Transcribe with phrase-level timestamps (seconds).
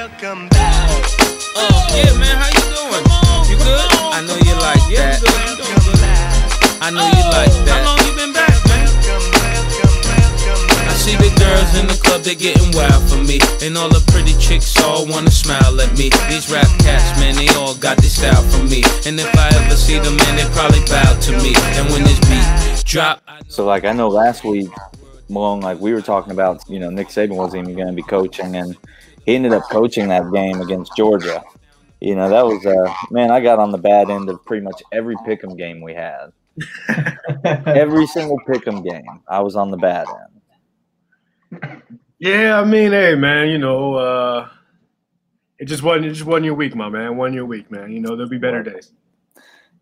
[0.00, 1.04] welcome back.
[1.60, 3.04] Oh, yeah, man, how you doing?
[3.52, 3.84] You good?
[4.08, 5.20] I know you like Yeah, that.
[5.20, 6.80] we doing good.
[6.80, 8.88] I know you like oh, How long you been back, man?
[8.88, 10.88] Welcome, welcome, welcome.
[10.88, 13.44] I see the girls in the club, they getting wild for me.
[13.60, 16.08] And all the pretty chicks all wanna smile at me.
[16.32, 18.80] These rap cats, man, they all got this style from me.
[19.04, 21.52] And if I ever see them, man, they probably bow to me.
[21.76, 22.48] And when this beat
[22.88, 24.72] drop, So like I know last week,
[25.28, 28.02] Malone, like we were talking about, you know, Nick Saban wasn't even going to be
[28.02, 28.76] coaching, and
[29.24, 31.42] he ended up coaching that game against Georgia.
[32.00, 34.82] You know, that was uh man, I got on the bad end of pretty much
[34.92, 36.32] every pick'em game we had.
[37.44, 41.82] Every single pick'em game, I was on the bad end.
[42.18, 44.48] Yeah, I mean, hey, man, you know, uh,
[45.58, 47.16] it just wasn't it just wasn't your week, my man.
[47.16, 47.92] One your week, man.
[47.92, 48.92] You know, there'll be better days.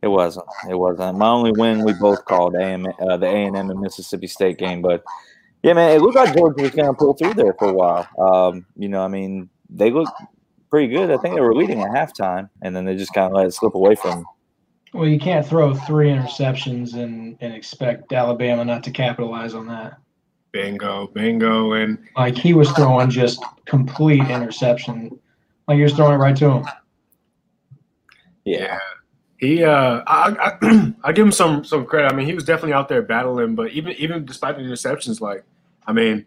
[0.02, 0.46] It wasn't.
[0.70, 1.18] It wasn't.
[1.18, 4.58] My only win we both called AM, uh, the A and M and Mississippi State
[4.58, 5.02] game, but
[5.62, 8.08] yeah, man, it looked like Georgia was going to pull through there for a while.
[8.18, 10.12] Um, you know, I mean, they looked
[10.70, 11.10] pretty good.
[11.10, 13.54] I think they were leading at halftime, and then they just kind of let it
[13.54, 14.10] slip away from.
[14.10, 14.24] them.
[14.94, 19.98] Well, you can't throw three interceptions and, and expect Alabama not to capitalize on that.
[20.52, 25.18] Bingo, bingo, and Like he was throwing just complete interception.
[25.66, 26.64] Like he was throwing it right to him.
[28.44, 28.78] Yeah,
[29.38, 32.12] he, uh, I, I, I give him some some credit.
[32.12, 35.44] I mean, he was definitely out there battling, but even even despite the interceptions, like,
[35.88, 36.26] I mean,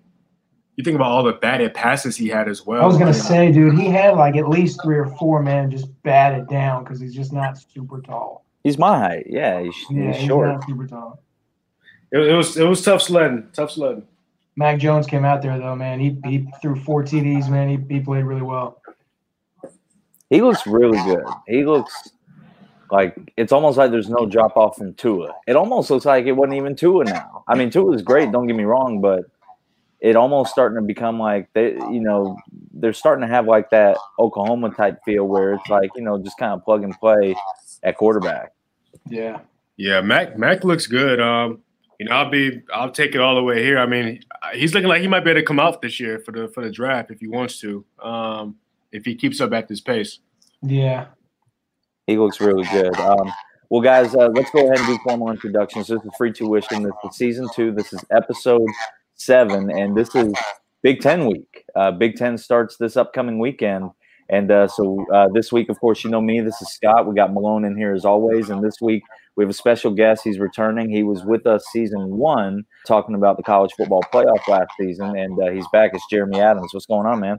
[0.76, 2.82] you think about all the batted passes he had as well.
[2.82, 5.70] I was gonna I say, dude, he had like at least three or four men
[5.70, 8.44] just batted down because he's just not super tall.
[8.64, 9.28] he's my height.
[9.30, 10.48] Yeah, he's, Yeah, he's he's short.
[10.48, 11.22] not super tall.
[12.12, 14.04] it, it was it was tough sledding, tough sledding.
[14.56, 16.00] Mac Jones came out there though, man.
[16.00, 17.70] He he threw four TDs, man.
[17.70, 18.82] He, he played really well.
[20.32, 21.24] He looks really good.
[21.48, 22.10] He looks
[22.90, 25.36] like it's almost like there's no drop off from Tua.
[25.46, 27.44] It almost looks like it wasn't even Tua now.
[27.48, 28.32] I mean, Tua is great.
[28.32, 29.26] Don't get me wrong, but
[30.02, 32.36] it almost starting to become like they, you know,
[32.74, 36.38] they're starting to have like that Oklahoma type feel where it's like you know just
[36.38, 37.36] kind of plug and play
[37.84, 38.54] at quarterback.
[39.08, 39.40] Yeah.
[39.78, 41.20] Yeah, Mac Mac looks good.
[41.20, 41.60] Um,
[42.00, 43.78] you know, I'll be I'll take it all the way here.
[43.78, 44.22] I mean,
[44.54, 46.64] he's looking like he might be able to come out this year for the for
[46.64, 47.86] the draft if he wants to.
[48.02, 48.56] Um,
[48.92, 50.20] if he keeps up at this pace.
[50.62, 51.08] Yeah.
[52.08, 52.96] He looks really good.
[53.00, 53.32] Um,
[53.70, 55.88] well, guys, uh, let's go ahead and do formal introductions.
[55.88, 56.84] This is free tuition.
[56.84, 57.72] This is season two.
[57.72, 58.68] This is episode
[59.26, 60.34] seven, and this is
[60.84, 61.64] Big Ten week.
[61.76, 63.92] Uh, Big Ten starts this upcoming weekend,
[64.30, 66.42] and uh, so uh, this week, of course, you know me.
[66.42, 67.08] This is Scott.
[67.08, 69.04] We got Malone in here as always, and this week
[69.36, 70.24] we have a special guest.
[70.24, 70.90] He's returning.
[70.90, 75.38] He was with us season one, talking about the college football playoff last season, and
[75.42, 75.92] uh, he's back.
[75.94, 76.74] It's Jeremy Adams.
[76.74, 77.38] What's going on, man?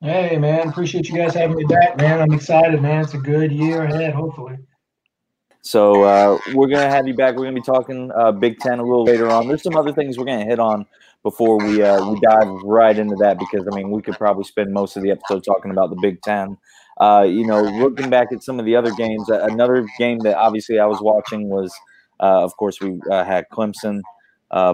[0.00, 2.20] Hey man, appreciate you guys having me back, man.
[2.20, 3.04] I'm excited, man.
[3.04, 4.56] It's a good year ahead, hopefully.
[5.62, 7.36] So uh, we're gonna have you back.
[7.36, 9.46] We're gonna be talking uh, Big Ten a little later on.
[9.46, 10.86] There's some other things we're gonna hit on
[11.22, 14.72] before we uh, we dive right into that because I mean we could probably spend
[14.72, 16.58] most of the episode talking about the Big Ten.
[17.00, 20.36] Uh, you know, looking back at some of the other games, uh, another game that
[20.36, 21.72] obviously I was watching was,
[22.20, 24.00] uh, of course, we had Clemson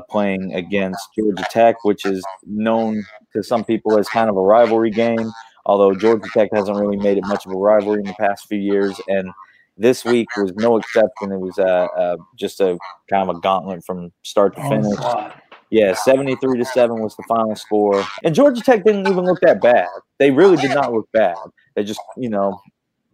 [0.09, 4.91] playing against Georgia Tech, which is known to some people as kind of a rivalry
[4.91, 5.31] game.
[5.67, 8.59] Although Georgia Tech hasn't really made it much of a rivalry in the past few
[8.59, 9.31] years, and
[9.79, 11.33] this week was no exception.
[11.33, 12.79] It was uh, uh, just a
[13.09, 14.99] kind of a gauntlet from start to finish.
[15.71, 18.05] Yeah, 73 to 7 was the final score.
[18.25, 19.89] And Georgia Tech didn't even look that bad.
[20.19, 21.37] They really did not look bad.
[21.77, 22.59] They just, you know,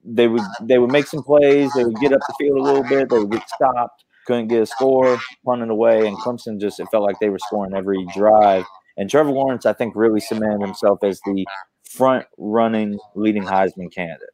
[0.05, 2.83] they would they would make some plays, they would get up the field a little
[2.83, 6.87] bit, they would get stopped, couldn't get a score, punting away, and Clemson just it
[6.91, 8.65] felt like they were scoring every drive.
[8.97, 11.47] And Trevor Lawrence, I think, really cemented himself as the
[11.91, 14.34] front running leading Heisman candidate.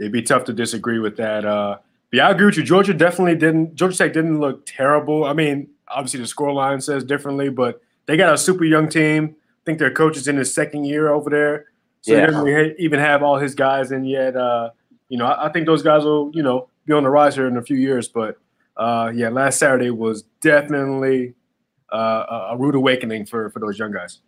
[0.00, 1.44] It'd be tough to disagree with that.
[1.44, 1.76] Uh,
[2.10, 2.64] but yeah, I agree with you.
[2.64, 3.76] Georgia definitely didn't.
[3.76, 5.24] Georgia Tech didn't look terrible.
[5.24, 9.36] I mean, obviously the score line says differently, but they got a super young team.
[9.36, 11.66] I think their coach is in his second year over there,
[12.00, 12.20] so Yeah.
[12.20, 14.34] they doesn't really even have all his guys in yet.
[14.36, 14.70] Uh,
[15.10, 17.46] you know, I, I think those guys will, you know, be on the rise here
[17.46, 18.08] in a few years.
[18.08, 18.38] But
[18.76, 21.34] uh, yeah, last Saturday was definitely
[21.92, 24.20] uh, a- a rude awakening for for those young guys.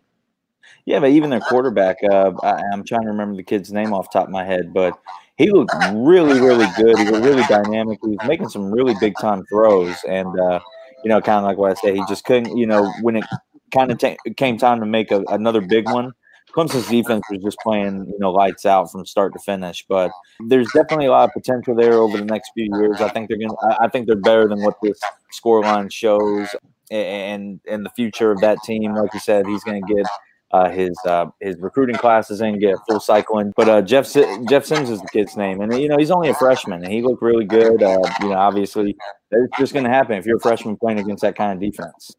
[0.85, 4.11] Yeah, but even their quarterback, uh, I, I'm trying to remember the kid's name off
[4.11, 4.97] the top of my head, but
[5.37, 6.97] he looked really, really good.
[6.97, 7.99] He was really dynamic.
[8.03, 10.59] He was making some really big time throws, and uh,
[11.03, 12.55] you know, kind of like what I said, he just couldn't.
[12.57, 13.25] You know, when it
[13.73, 16.11] kind of ta came time to make a, another big one,
[16.55, 19.83] Clemson's defense was just playing, you know, lights out from start to finish.
[19.89, 20.11] But
[20.47, 23.01] there's definitely a lot of potential there over the next few years.
[23.01, 23.55] I think they're gonna.
[23.63, 24.99] I- I think they're better than what this
[25.33, 26.47] scoreline shows,
[26.91, 30.05] and and the future of that team, like you said, he's going to get
[30.53, 33.51] uh, his uh, his recruiting classes in, get full cycle in.
[33.57, 34.11] But uh, Jeff
[34.47, 37.01] Jeff Sims is the kid's name, and you know he's only a freshman, and he
[37.01, 37.81] looked really good.
[37.81, 38.95] Uh, you know, obviously,
[39.31, 42.15] it's just going to happen if you're a freshman playing against that kind of defense.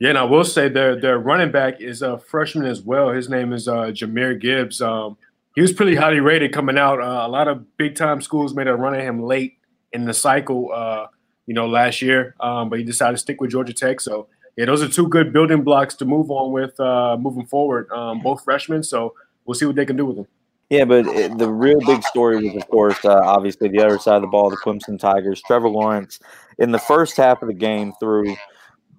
[0.00, 3.10] Yeah, and I will say their their running back is a freshman as well.
[3.10, 4.82] His name is uh, Jahmyr Gibbs.
[4.82, 5.16] Um,
[5.54, 7.00] he was pretty highly rated coming out.
[7.00, 9.58] Uh, a lot of big time schools made a run at him late
[9.92, 11.06] in the cycle, uh,
[11.46, 12.34] you know, last year.
[12.40, 14.00] Um, but he decided to stick with Georgia Tech.
[14.00, 14.26] So
[14.56, 17.90] yeah, those are two good building blocks to move on with uh, moving forward.
[17.90, 19.14] Um, both freshmen, so
[19.44, 20.26] we'll see what they can do with them.
[20.68, 24.16] Yeah, but it, the real big story was, of course, uh, obviously the other side
[24.16, 25.42] of the ball, the Clemson Tigers.
[25.46, 26.18] Trevor Lawrence,
[26.58, 28.34] in the first half of the game, threw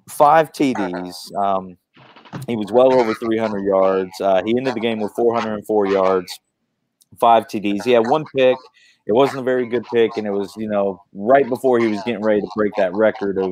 [0.07, 1.15] five TDs.
[1.35, 1.77] Um,
[2.47, 4.11] he was well over 300 yards.
[4.21, 6.39] Uh, he ended the game with 404 yards,
[7.19, 7.83] five TDs.
[7.83, 8.57] He had one pick.
[9.05, 12.01] It wasn't a very good pick, and it was, you know, right before he was
[12.03, 13.51] getting ready to break that record of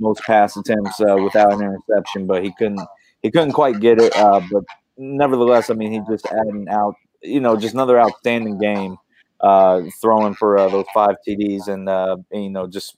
[0.00, 2.80] most pass attempts uh, without an interception, but he couldn't.
[3.22, 4.16] He couldn't quite get it.
[4.16, 4.64] Uh, but
[4.96, 8.96] nevertheless, I mean, he just adding out, you know, just another outstanding game,
[9.40, 12.96] uh, throwing for uh, those five TDs, and, uh, and you know, just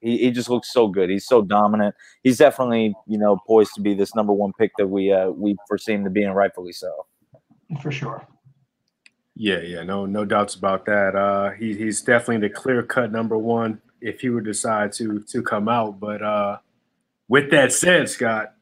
[0.00, 1.08] he, he just looks so good.
[1.08, 1.94] He's so dominant.
[2.22, 5.56] He's definitely, you know, poised to be this number one pick that we uh, we
[5.68, 7.06] foresee him to be, and rightfully so.
[7.80, 8.26] for sure.
[9.36, 11.14] Yeah, yeah, no, no doubts about that.
[11.14, 15.42] Uh, he, he's definitely the clear cut number one if he would decide to to
[15.42, 16.00] come out.
[16.00, 16.58] But uh,
[17.28, 18.54] with that said, Scott,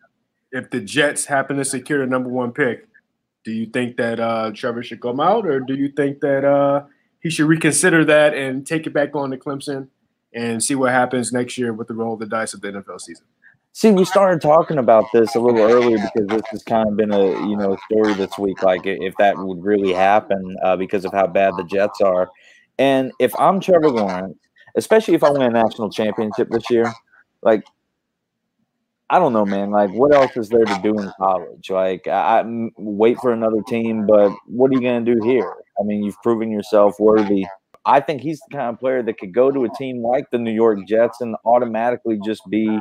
[0.52, 2.86] if the Jets happen to secure the number one pick,
[3.44, 6.84] do you think that uh, Trevor should come out, or do you think that uh,
[7.20, 9.88] he should reconsider that and take it back on to Clemson
[10.34, 13.00] and see what happens next year with the roll of the dice of the NFL
[13.00, 13.24] season?
[13.72, 17.12] See, we started talking about this a little earlier because this has kind of been
[17.12, 18.62] a you know story this week.
[18.62, 22.28] Like if that would really happen uh, because of how bad the Jets are,
[22.78, 24.36] and if I'm Trevor Lawrence,
[24.78, 26.96] especially if I win a national championship this year,
[27.42, 27.64] like
[29.10, 29.70] I don't know, man.
[29.70, 31.70] Like what else is there to do in college?
[31.70, 32.44] Like I
[32.76, 35.54] wait for another team, but what are you going to do here?
[35.80, 37.46] I mean, you've proven yourself worthy.
[37.86, 40.38] I think he's the kind of player that could go to a team like the
[40.38, 42.80] New York Jets and automatically just be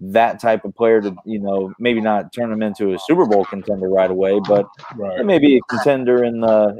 [0.00, 3.44] that type of player to, you know, maybe not turn him into a Super Bowl
[3.44, 4.66] contender right away, but
[4.96, 5.24] Right.
[5.24, 6.78] maybe a contender in the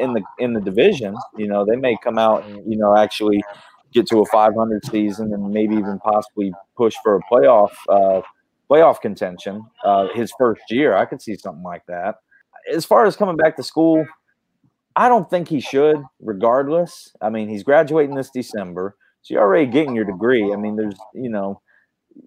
[0.00, 1.24] in the in the division.
[1.36, 3.42] You know, they may come out and you know actually
[3.92, 8.22] get to a 500 season and maybe even possibly push for a playoff uh,
[8.70, 10.96] playoff contention uh, his first year.
[10.96, 12.16] I could see something like that.
[12.72, 14.06] As far as coming back to school,
[14.94, 16.02] I don't think he should.
[16.20, 20.52] Regardless, I mean, he's graduating this December, so you're already getting your degree.
[20.52, 21.60] I mean, there's you know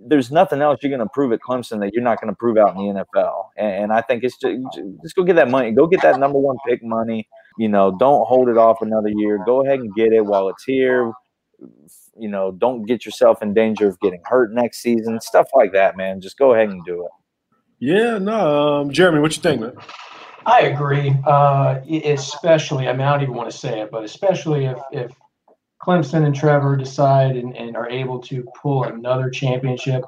[0.08, 2.58] there's nothing else you're going to prove at Clemson that you're not going to prove
[2.58, 3.46] out in the NFL.
[3.58, 5.72] And, and I think it's just, just go get that money.
[5.72, 7.28] Go get that number one pick money.
[7.58, 9.40] You know, don't hold it off another year.
[9.46, 11.12] Go ahead and get it while it's here.
[12.18, 15.20] You know, don't get yourself in danger of getting hurt next season.
[15.20, 16.22] Stuff like that, man.
[16.22, 17.12] Just go ahead and do it.
[17.80, 19.74] Yeah, no, um, Jeremy, what you think, man?
[20.46, 21.16] I agree.
[21.26, 25.12] Uh, especially, I mean, I don't even want to say it, but especially if, if
[25.82, 30.04] Clemson and Trevor decide and, and are able to pull another championship,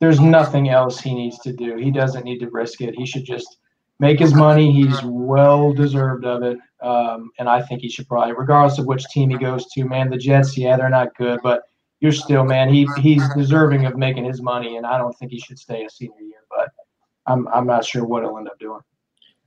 [0.00, 1.76] there's nothing else he needs to do.
[1.76, 2.96] He doesn't need to risk it.
[2.96, 3.58] He should just
[4.00, 4.72] make his money.
[4.72, 6.58] He's well deserved of it.
[6.82, 10.10] Um, and I think he should probably, regardless of which team he goes to, man,
[10.10, 11.62] the Jets, yeah, they're not good, but
[12.00, 14.76] you're still, man, he, he's deserving of making his money.
[14.76, 16.70] And I don't think he should stay a senior year, but
[17.26, 18.80] I'm, I'm not sure what he'll end up doing.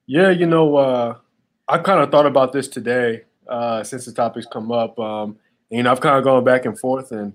[0.07, 1.17] Yeah, you know, uh,
[1.67, 4.97] I kind of thought about this today uh, since the topics come up.
[4.97, 5.37] Um,
[5.69, 7.33] and, you know, I've kind of gone back and forth, and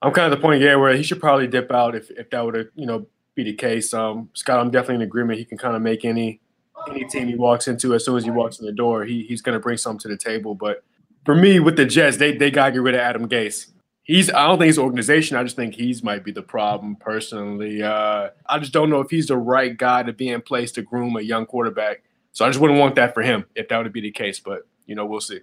[0.00, 2.44] I'm kind of the point, yeah, where he should probably dip out if, if that
[2.44, 3.94] would, you know, be the case.
[3.94, 5.38] Um, Scott, I'm definitely in agreement.
[5.38, 6.40] He can kind of make any
[6.90, 9.04] any team he walks into as soon as he walks in the door.
[9.04, 10.54] He, he's going to bring something to the table.
[10.54, 10.82] But
[11.24, 13.70] for me, with the Jets, they they got to get rid of Adam Gase.
[14.04, 15.36] He's I don't think it's organization.
[15.36, 17.82] I just think he's might be the problem personally.
[17.82, 20.82] Uh, I just don't know if he's the right guy to be in place to
[20.82, 22.02] groom a young quarterback.
[22.32, 24.40] So I just wouldn't want that for him if that would be the case.
[24.40, 25.40] But you know, we'll see.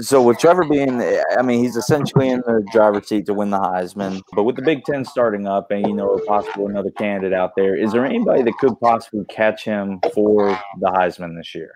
[0.00, 1.02] So with Trevor being,
[1.36, 4.22] I mean, he's essentially in the driver's seat to win the Heisman.
[4.32, 7.76] But with the Big Ten starting up, and you know, possible another candidate out there,
[7.76, 11.72] is there anybody that could possibly catch him for the Heisman this year?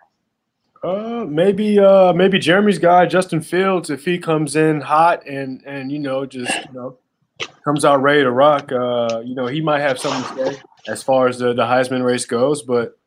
[0.83, 5.91] Uh, maybe uh, maybe Jeremy's guy Justin Fields if he comes in hot and and
[5.91, 6.99] you know just you know
[7.65, 8.71] comes out ready to rock.
[8.71, 12.05] Uh, you know he might have something to say as far as the the Heisman
[12.05, 12.99] race goes, but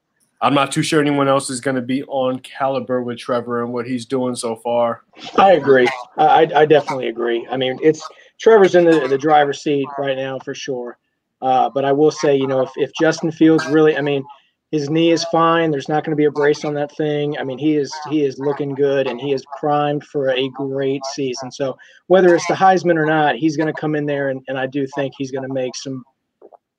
[0.42, 3.74] I'm not too sure anyone else is going to be on caliber with Trevor and
[3.74, 5.04] what he's doing so far.
[5.38, 5.88] I agree.
[6.18, 7.46] I, I- definitely agree.
[7.52, 8.08] I mean, it's
[8.40, 10.98] Trevor's in the, the driver's seat right now for sure.
[11.42, 14.24] Uh, but I will say, you know, if, if Justin Fields really, I mean,
[14.72, 15.72] his knee is fine.
[15.72, 17.38] There's not going to be a brace on that thing.
[17.40, 21.02] I mean, he is he is looking good and he is primed for a great
[21.14, 21.52] season.
[21.52, 21.76] So
[22.08, 24.68] whether it's the Heisman or not, he's going to come in there and, and I
[24.68, 26.04] do think he's going to make some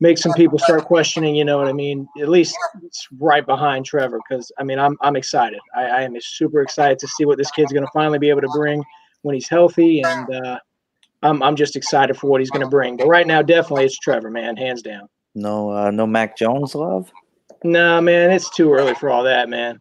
[0.00, 1.34] make some people start questioning.
[1.34, 2.08] You know what I mean?
[2.20, 5.60] At least it's right behind Trevor because I mean I'm I'm excited.
[5.74, 8.42] I, I am super excited to see what this kid's going to finally be able
[8.42, 8.82] to bring
[9.22, 10.34] when he's healthy and.
[10.34, 10.58] uh
[11.22, 12.96] I'm, I'm just excited for what he's going to bring.
[12.96, 15.08] But right now, definitely it's Trevor, man, hands down.
[15.34, 17.12] No, uh, no Mac Jones love.
[17.62, 19.80] Nah, man, it's too early for all that, man.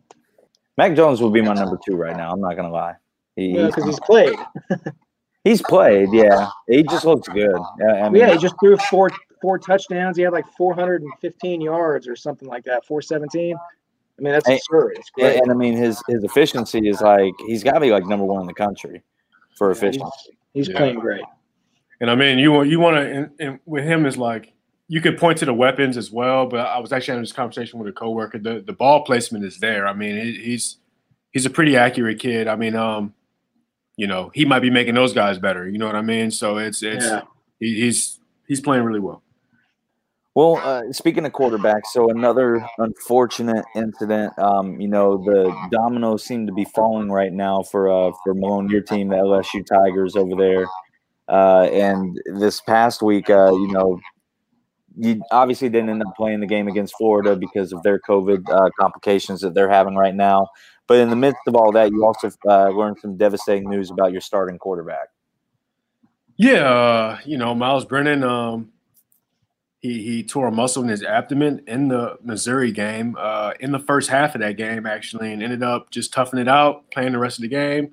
[0.77, 2.31] Mac Jones would be my number two right now.
[2.31, 2.95] I'm not gonna lie.
[3.35, 4.37] He, Because he's played.
[5.45, 6.49] he's played, yeah.
[6.67, 7.57] He just looks good.
[7.87, 9.09] I, I mean, yeah, he just threw four
[9.41, 10.17] four touchdowns.
[10.17, 12.85] He had like 415 yards or something like that.
[12.85, 13.55] 417.
[13.55, 14.93] I mean, that's Hey, absurd.
[14.97, 15.41] It's and, great.
[15.41, 18.41] and I mean his his efficiency is like he's got to be like number one
[18.41, 19.01] in the country
[19.57, 20.37] for Yeah, he's- efficiency.
[20.53, 20.77] He's Yeah.
[20.77, 21.23] playing great.
[22.01, 24.53] And I mean, you want you want to, and, and with him is like
[24.87, 26.47] you could point to the weapons as well.
[26.47, 28.39] But I was actually having this conversation with a coworker.
[28.39, 29.87] The the ball placement is there.
[29.87, 30.77] I mean, he, he's
[31.31, 32.47] he's a pretty accurate kid.
[32.47, 33.13] I mean, um,
[33.95, 35.69] you know, he might be making those guys better.
[35.69, 36.31] You know what I mean?
[36.31, 37.21] So it's it's Yeah.
[37.59, 39.21] he, he's he's playing really well.
[40.39, 44.31] Well, uh, speaking of quarterbacks, so another unfortunate incident.
[44.39, 48.69] Um, you know, the dominoes seem to be falling right now for uh, for Malone,
[48.69, 50.65] your team, the LSU Tigers over there.
[51.27, 53.99] Uh, and this past week, uh, you know,
[54.97, 58.69] you obviously didn't end up playing the game against Florida because of their COVID uh,
[58.79, 60.47] complications that they're having right now.
[60.87, 64.13] But in the midst of all that, you also uh, learned some devastating news about
[64.13, 65.09] your starting quarterback.
[66.37, 68.71] Yeah, you know, Myles Brennan, um,
[69.79, 73.79] he he tore a muscle in his abdomen in the Missouri game, uh, in the
[73.79, 77.19] first half of that game, actually, and ended up just toughing it out, playing the
[77.19, 77.91] rest of the game,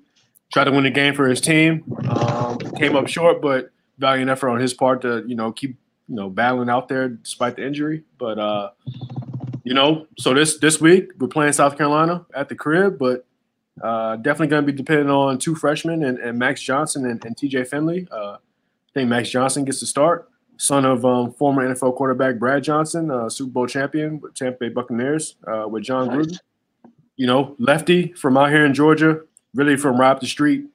[0.53, 1.85] tried to win the game for his team.
[2.09, 5.77] Um, came up short, but valiant effort on his part to you know keep
[6.09, 8.03] you know battling out there despite the injury.
[8.19, 8.71] But uh,
[9.63, 13.27] you know, so this this week we're playing South Carolina at the crib, but
[13.83, 17.37] uh, definitely going to be dependent on two freshmen and, and Max Johnson and, and
[17.37, 18.09] TJ Finley.
[18.11, 18.39] Uh, I
[18.95, 23.29] think Max Johnson gets to start, son of um, former NFL quarterback Brad Johnson, uh,
[23.29, 26.17] Super Bowl champion with Tampa Bay Buccaneers uh, with John Nice.
[26.17, 26.39] Gruden.
[27.17, 29.21] You know, lefty from out here in Georgia,
[29.55, 30.67] really from right up the street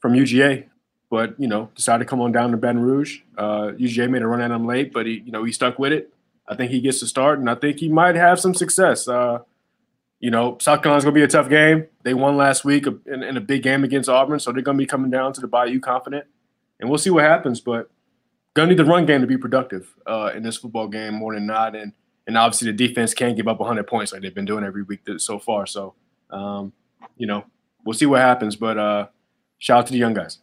[0.00, 0.66] from UGA,
[1.10, 3.20] but you know decided to come on down to Baton Rouge.
[3.36, 5.92] Uh, UGA made a run at him late, but he you know he stuck with
[5.92, 6.12] it.
[6.48, 9.08] I think he gets to start, and I think he might have some success.
[9.08, 9.40] Uh,
[10.20, 11.86] you know, South Carolina's going to be a tough game.
[12.02, 14.82] They won last week in, in a big game against Auburn, so they're going to
[14.82, 16.24] be coming down to the Bayou confident,
[16.80, 17.60] and we'll see what happens.
[17.60, 17.90] But
[18.64, 21.46] to need the run game to be productive uh, in this football game more than
[21.46, 21.92] not, and
[22.26, 25.00] and obviously the defense can't give up 100 points like they've been doing every week
[25.18, 25.64] so far.
[25.66, 25.94] So,
[26.30, 26.72] um,
[27.16, 27.44] you know,
[27.84, 28.56] we'll see what happens.
[28.56, 29.06] But uh,
[29.58, 30.38] shout out to the young guys.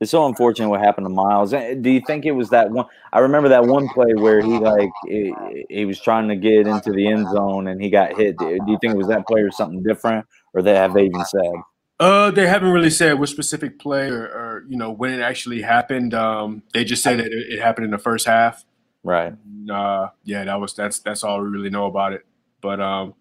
[0.00, 1.52] It's so unfortunate what happened to Myles.
[1.52, 2.86] Eh, Do you think it was that one?
[3.12, 5.34] I remember that one play where he like he,
[5.68, 8.38] he was trying to get into the end zone and he got hit.
[8.38, 10.24] Do you think it was that play or something different,
[10.54, 11.52] or they have they even said?
[11.98, 15.62] Uh, they haven't really said what specific play or, or you know when it actually
[15.62, 16.14] happened.
[16.14, 18.64] Um, they just said that it, it happened in the first half.
[19.02, 19.34] Right.
[19.70, 22.24] Uh, yeah, that was that's that's all we really know about it.
[22.60, 23.14] But um,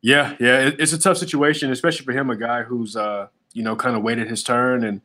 [0.00, 3.62] yeah, yeah, it, it's a tough situation, especially for him, a guy who's uh, you
[3.62, 5.00] know, kind of waited his turn and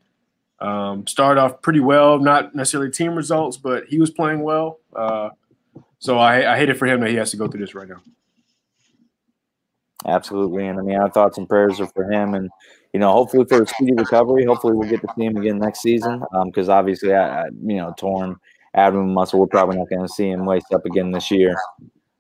[0.60, 2.20] um, started off pretty well.
[2.20, 4.80] Not necessarily team results, but he was playing well.
[4.96, 5.30] Uh,
[6.00, 7.88] so I, I hate it for him that he has to go through this right
[7.88, 8.02] now.
[10.06, 10.68] Absolutely.
[10.68, 12.50] And I mean, our thoughts and prayers are for him, and
[12.94, 14.46] you know, hopefully for a speedy recovery.
[14.46, 16.24] Hopefully, we'll get to see him again next season.
[16.46, 18.38] Because obviously, I, I, you know, torn
[18.74, 21.56] abdomen muscle, we're probably not going to see him laced up again this year.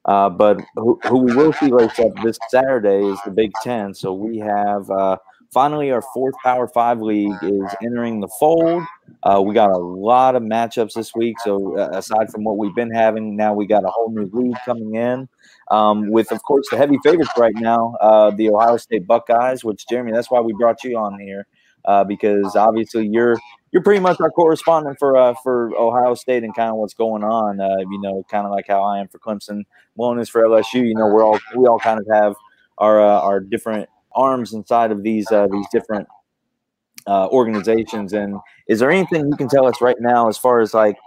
[0.05, 3.93] Uh, but who, who we will see laced up this Saturday is the Big Ten.
[3.93, 5.17] So we have uh,
[5.51, 8.83] finally our fourth Power Five league is entering the fold.
[9.23, 11.35] Uh, we got a lot of matchups this week.
[11.43, 14.57] So uh, aside from what we've been having, now we got a whole new league
[14.65, 15.27] coming in
[15.71, 19.63] um, with, of course, the heavy favorites right now, uh, the Ohio State Buckeyes.
[19.63, 21.47] Which Jeremy, that's why we brought you on here
[21.87, 23.37] uh, because obviously you're
[23.71, 27.23] you're pretty much our correspondent for uh, for Ohio State and kind of what's going
[27.23, 27.59] on.
[27.59, 29.63] Uh, you know, kind of like how I am for Clemson,
[29.97, 30.85] Malone is for LSU.
[30.85, 32.35] You know, we're all we all kind of have
[32.77, 36.07] our uh, our different arms inside of these uh, these different
[37.07, 38.11] organizations.
[38.11, 38.35] And
[38.67, 40.97] is there anything you can tell us right now as far as like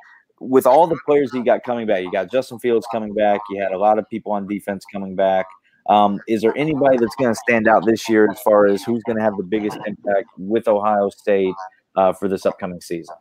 [0.41, 2.03] with all the players you got coming back?
[2.03, 3.41] You got Justin Fields coming back.
[3.51, 5.47] You had a lot of people on defense coming back.
[5.89, 9.03] Um, is there anybody that's going to stand out this year as far as who's
[9.05, 11.55] going to have the biggest impact with Ohio State
[11.97, 13.17] uh, for this upcoming season?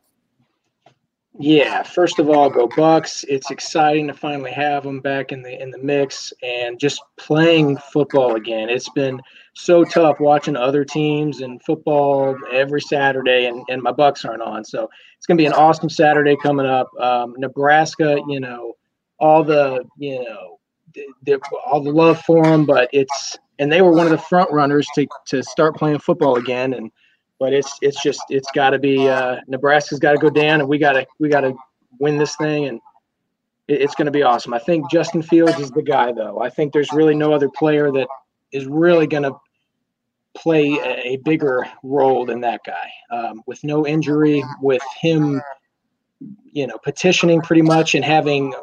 [1.41, 3.23] Yeah, first of all, go Bucks.
[3.29, 7.77] It's exciting to finally have them back in the in the mix and just playing
[7.77, 8.69] football again.
[8.69, 9.21] It's been
[9.53, 14.65] so tough watching other teams and football every Saturday, and, and my Bucks aren't on.
[14.65, 16.89] So it's gonna be an awesome Saturday coming up.
[16.99, 18.73] Um, Nebraska, you know,
[19.17, 20.59] all the you know,
[20.93, 24.17] the, the, all the love for them, but it's and they were one of the
[24.17, 26.91] front runners to to start playing football again, and
[27.39, 30.69] but it's it's just it's got to be uh, Nebraska's got to go down, and
[30.69, 31.53] we got to we got to
[31.99, 32.79] win this thing, and
[33.67, 34.53] it, it's going to be awesome.
[34.53, 36.39] I think Justin Fields is the guy, though.
[36.39, 38.07] I think there's really no other player that
[38.51, 39.33] is really going to
[40.37, 42.91] play a, a bigger role than that guy.
[43.11, 45.41] Um, with no injury, with him
[46.51, 48.53] you know, petitioning pretty much and having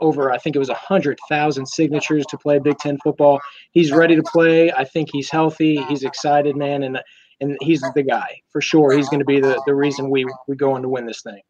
[0.00, 3.40] over, I think it was a hundred thousand signatures to play Big Ten football.
[3.70, 4.72] He's ready to play.
[4.72, 5.82] I think he's healthy.
[5.84, 7.00] He's excited, man, and
[7.40, 8.92] and he's the guy for sure.
[8.92, 11.40] He's going to be the the reason we we go on to win this thing.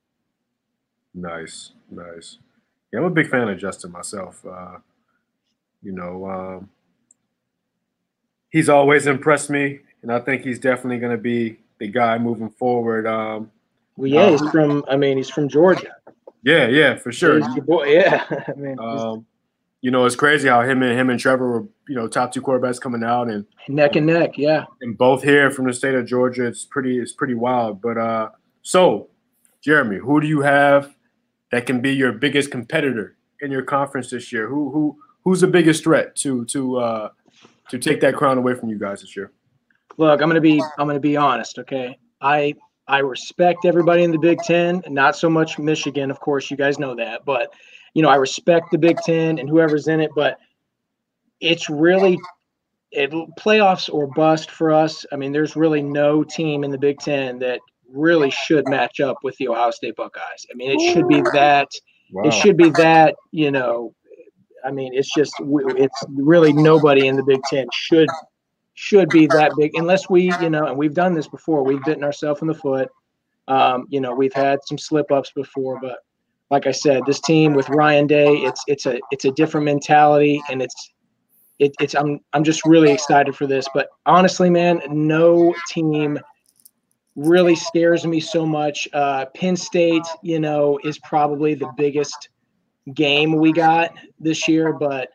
[1.15, 2.39] Nice, nice.
[2.93, 4.45] Yeah, I'm a big fan of Justin myself.
[4.45, 4.79] Uh,
[5.83, 6.71] you know, um,
[8.51, 12.51] he's always impressed me, and I think he's definitely going to be the guy moving
[12.51, 13.07] forward.
[13.07, 13.51] Um,
[13.97, 14.85] Well, yeah, he's from.
[14.89, 15.95] I mean, he's from Georgia.
[16.43, 17.39] yeah, yeah, for sure.
[17.39, 17.85] He's your boy.
[17.89, 19.27] Yeah, I mean, Um,
[19.87, 22.43] you know, it's crazy how him and him and Trevor were, you know, top two
[22.43, 24.37] quarterbacks coming out, and neck and neck.
[24.37, 24.65] Yeah.
[24.81, 26.45] and both here from the state of Georgia.
[26.45, 27.81] It's pretty, it's pretty wild.
[27.81, 28.31] But uh,
[28.63, 29.11] so,
[29.63, 30.93] Jeremy, who do you have
[31.53, 34.49] that can be your biggest competitor in your conference this year?
[34.49, 37.09] Who who who's the biggest threat to to uh,
[37.69, 39.31] to take that crown away from you guys this year?
[39.99, 40.61] Look, I'm gonna be.
[40.79, 41.61] I'm gonna be honest.
[41.61, 42.55] Okay, I
[42.89, 46.11] I respect everybody in the Big Ten, not so much Michigan.
[46.11, 47.53] Of course, you guys know that, but
[47.95, 50.11] you know, I respect the Big Ten and whoever's in it.
[50.15, 50.39] But
[51.41, 52.19] it's really
[52.93, 55.05] it playoffs or bust for us.
[55.13, 57.61] I mean, there's really no team in the Big Ten that
[57.93, 60.47] really should match up with the Ohio State Buckeyes.
[60.51, 61.69] I mean, it should be that.
[62.13, 62.29] Wow.
[62.29, 63.17] It should be that.
[63.33, 63.95] You know,
[64.65, 68.09] I mean, it's just it's really nobody in the Big Ten should
[68.77, 71.65] should be that big unless we, you know, and we've done this before.
[71.65, 72.89] We've bitten ourselves in the foot.
[73.49, 75.99] Um, you know, we've had some slip ups before, but
[76.51, 80.43] like I said, this team with Ryan Day, it's it's a it's a different mentality,
[80.51, 80.93] and it's
[81.59, 83.67] it, it's I'm I'm just really excited for this.
[83.73, 86.19] But honestly, man, no team
[87.15, 88.87] really scares me so much.
[88.93, 92.29] Uh, Penn State, you know, is probably the biggest
[92.93, 95.09] game we got this year, but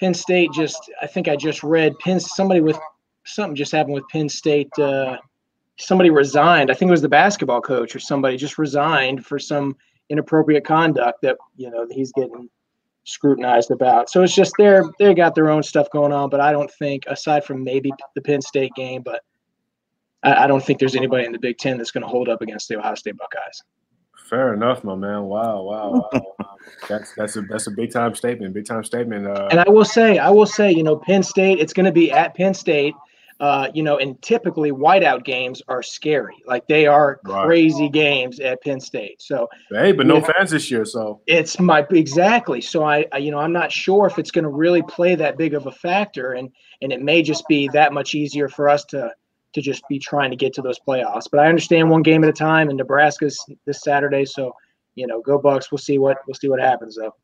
[0.00, 2.78] Penn State just I think I just read Penn somebody with
[3.24, 4.76] something just happened with Penn State.
[4.78, 5.18] Uh,
[5.78, 6.70] somebody resigned.
[6.70, 9.76] I think it was the basketball coach or somebody just resigned for some
[10.08, 12.48] inappropriate conduct that you know he's getting
[13.04, 14.10] scrutinized about.
[14.10, 17.04] So it's just they're they got their own stuff going on, but I don't think
[17.06, 19.22] aside from maybe the Penn State game, but
[20.22, 22.40] I, I don't think there's anybody in the Big Ten that's going to hold up
[22.40, 23.62] against the Ohio State Buckeyes.
[24.30, 25.24] Fair enough, my man.
[25.24, 26.08] Wow, wow, wow.
[26.12, 26.56] wow.
[26.88, 28.54] that's that's a that's a big time statement.
[28.54, 29.26] Big time statement.
[29.26, 31.92] Uh, And I will say, I will say, you know, Penn State, it's going to
[31.92, 32.94] be at Penn State.
[33.40, 36.36] Uh, you know, and typically whiteout games are scary.
[36.46, 37.46] Like they are Right.
[37.46, 39.22] crazy games at Penn State.
[39.22, 40.30] So hey, but no Yeah.
[40.36, 42.60] fans this year, so it's my exactly.
[42.60, 45.38] So I, I you know, I'm not sure if it's going to really play that
[45.38, 46.50] big of a factor, and
[46.82, 49.10] and it may just be that much easier for us to
[49.52, 51.26] to just be trying to get to those playoffs.
[51.30, 54.54] But I understand one game at a time, and Nebraska's this Saturday, so
[54.94, 55.70] you know, go Bucks.
[55.70, 57.14] We'll see what we'll see what happens though.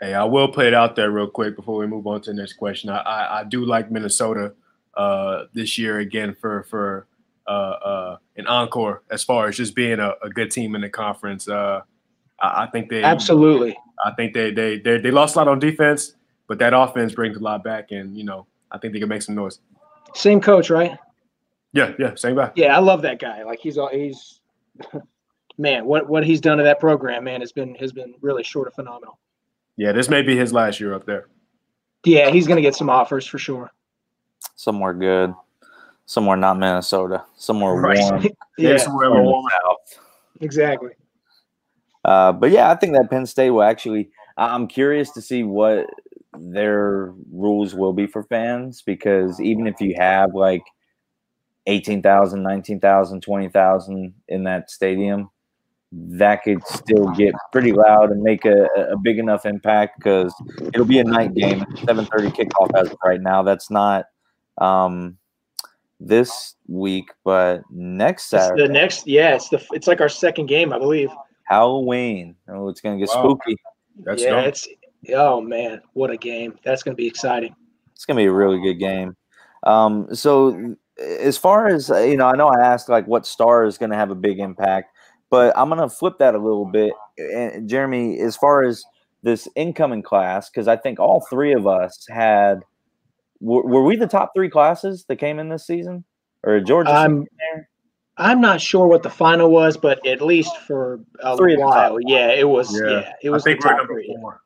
[0.00, 2.36] Hey, I will play it out there real quick before we move on to the
[2.36, 2.90] next question.
[2.90, 4.54] I I, I do like Minnesota
[4.96, 7.06] uh, this year again for for
[7.46, 10.88] uh, uh, an encore as far as just being a, a good team in the
[10.88, 11.48] conference.
[11.48, 11.80] Uh,
[12.40, 13.76] I, I think they Absolutely.
[14.04, 16.14] I think they they they they lost a lot on defense,
[16.48, 19.22] but that offense brings a lot back, and you know I think they can make
[19.22, 19.60] some noise.
[20.14, 20.96] Same coach, right?
[21.76, 22.50] Yeah, yeah, same guy.
[22.56, 23.42] Yeah, I love that guy.
[23.42, 24.40] Like he's all he's
[25.58, 28.66] man, what what he's done to that program, man, has been has been really short
[28.66, 29.18] of phenomenal.
[29.76, 31.28] Yeah, this may be his last year up there.
[32.04, 33.70] Yeah, he's gonna get some offers for sure.
[34.54, 35.34] Somewhere good.
[36.06, 37.24] Somewhere not Minnesota.
[37.36, 37.98] Somewhere Right.
[37.98, 38.22] warm.
[38.22, 39.44] Maybe yeah, somewhere in warm.
[39.50, 40.00] south.
[40.40, 40.92] exactly.
[42.04, 44.10] Uh, but yeah, I think that Penn State will actually.
[44.38, 45.86] I'm curious to see what
[46.38, 50.62] their rules will be for fans because even if you have like
[51.66, 55.30] 18,000, 19,000, 20,000 in that stadium,
[55.92, 60.34] that could still get pretty loud and make a, a big enough impact because
[60.74, 61.64] it'll be a night game.
[61.86, 63.42] 7:30 kickoff as of right now.
[63.42, 64.06] That's not
[64.58, 65.16] um,
[66.00, 70.46] this week, but next It's Saturday, the next, yeah, it's the it's like our second
[70.46, 71.10] game, I believe.
[71.44, 72.34] Halloween.
[72.48, 73.22] Oh, it's gonna get Wow.
[73.38, 73.56] spooky.
[74.00, 74.46] That's yeah, dope.
[74.46, 74.68] it's
[75.14, 76.58] oh man, what a game!
[76.64, 77.54] That's gonna be exciting.
[77.94, 79.16] It's gonna be a really good game.
[79.62, 83.64] Um, so as far as uh, you know, I know I asked like what star
[83.64, 84.90] is gonna have a big impact,
[85.30, 86.92] but I'm gonna flip that a little bit.
[87.18, 88.84] And Jeremy, as far as
[89.22, 92.60] this incoming class, because I think all three of us had
[93.40, 96.04] were, were we the top three classes that came in this season,
[96.42, 96.90] or Georgia?
[96.90, 97.68] I'm there?
[98.18, 101.66] I'm not sure what the final was, but at least for a Three of the
[101.66, 102.72] top while, yeah, it was.
[102.72, 102.90] Yeah.
[102.90, 104.16] Yeah, it was the think we're top number three.
[104.18, 104.40] four.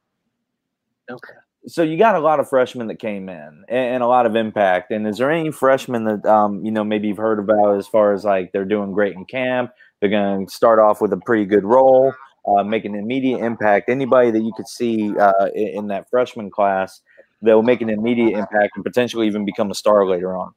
[1.08, 1.32] Okay.
[1.66, 4.36] So you got a lot of freshmen that came in and, and a lot of
[4.36, 4.90] impact.
[4.90, 8.12] And is there any freshmen that um, you know maybe you've heard about as far
[8.12, 9.72] as like they're doing great in camp?
[10.00, 12.14] They're going to start off with a pretty good role,
[12.48, 13.88] uh, make an immediate impact.
[13.88, 17.00] Anybody that you could see uh, in, in that freshman class
[17.42, 20.52] that will make an immediate impact and potentially even become a star later on.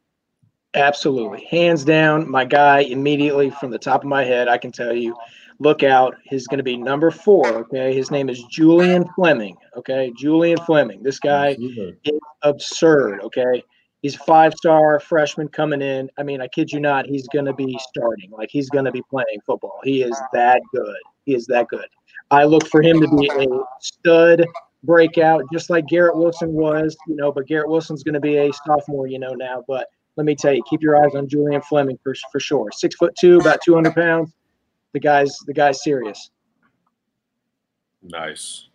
[0.75, 1.45] Absolutely.
[1.51, 5.15] Hands down, my guy immediately from the top of my head, I can tell you
[5.59, 6.15] look out.
[6.23, 7.47] He's going to be number four.
[7.47, 9.57] Okay, his name is Julian Fleming.
[9.75, 11.03] Okay, Julian Fleming.
[11.03, 13.21] This guy is absurd.
[13.21, 13.63] Okay,
[14.01, 16.09] he's a five-star freshman coming in.
[16.17, 18.31] I mean, I kid you not, he's going to be starting.
[18.31, 19.79] Like he's going to be playing football.
[19.83, 20.97] He is that good.
[21.25, 21.87] He is that good.
[22.31, 23.45] I look for him to be a
[23.79, 24.45] stud
[24.83, 26.97] breakout, just like Garrett Wilson was.
[27.07, 29.07] You know, but Garrett Wilson's going to be a sophomore.
[29.07, 32.13] You know now, but let me tell you, keep your eyes on Julian Fleming for
[32.31, 32.71] for sure.
[32.71, 34.33] Six foot two, about two hundred pounds.
[34.93, 36.29] The guy's the guy's serious.
[38.01, 38.67] Nice,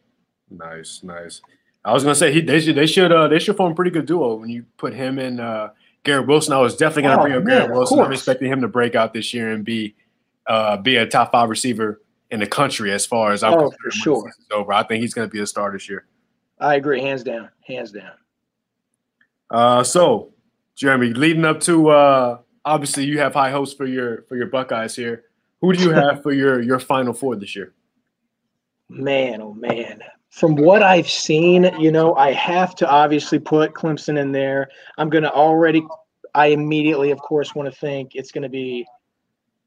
[0.51, 1.43] nice, nice.
[1.85, 3.91] I was gonna say he they should they should uh they should form a pretty
[3.91, 5.71] good duo when you put him and uh
[6.05, 6.53] Garrett Wilson.
[6.55, 8.01] I was definitely gonna Oh, bring up man, Garrett Wilson.
[8.01, 9.95] I'm expecting him to break out this year and be
[10.47, 12.01] uh be a top five receiver
[12.31, 14.33] in the country as far as I'm Oh, concerned for sure.
[14.53, 14.73] over.
[14.73, 16.07] I think he's gonna be a star this year.
[16.59, 18.13] I agree, hands down, hands down.
[19.51, 20.33] Uh so
[20.75, 24.97] Jeremy, leading up to uh obviously you have high hopes for your for your Buckeyes
[24.97, 25.25] here.
[25.61, 27.75] Who do you have for your your final four this year?
[28.89, 30.01] Man, oh man.
[30.31, 34.69] From what I've seen, you know, I have to obviously put Clemson in there.
[34.99, 35.83] I'm going to already,
[36.35, 38.87] I immediately, of course, want to think it's going to be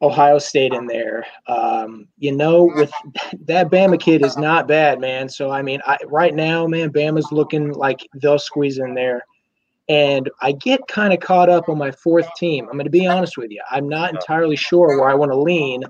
[0.03, 1.25] Ohio State in there.
[1.47, 2.91] Um, you know, with
[3.45, 5.27] that Bama kid is not bad, man.
[5.27, 9.25] So, I mean, I, right now, man, Bama's looking like they'll squeeze in there.
[9.91, 12.65] And I get kind of caught up on my fourth team.
[12.65, 13.61] I'm going to be honest with you.
[13.69, 15.83] I'm not entirely sure where I want to lean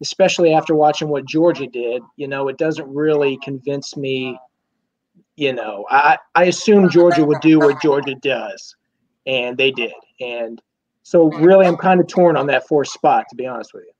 [0.00, 4.38] especially after watching what Georgia did, you know, it doesn't really convince me.
[5.36, 8.76] You know, I, I assume Georgia would do what Georgia does,
[9.26, 9.92] and they did.
[10.20, 10.60] And
[11.02, 13.92] so, really, I'm kind of torn on that fourth spot, to be honest with you.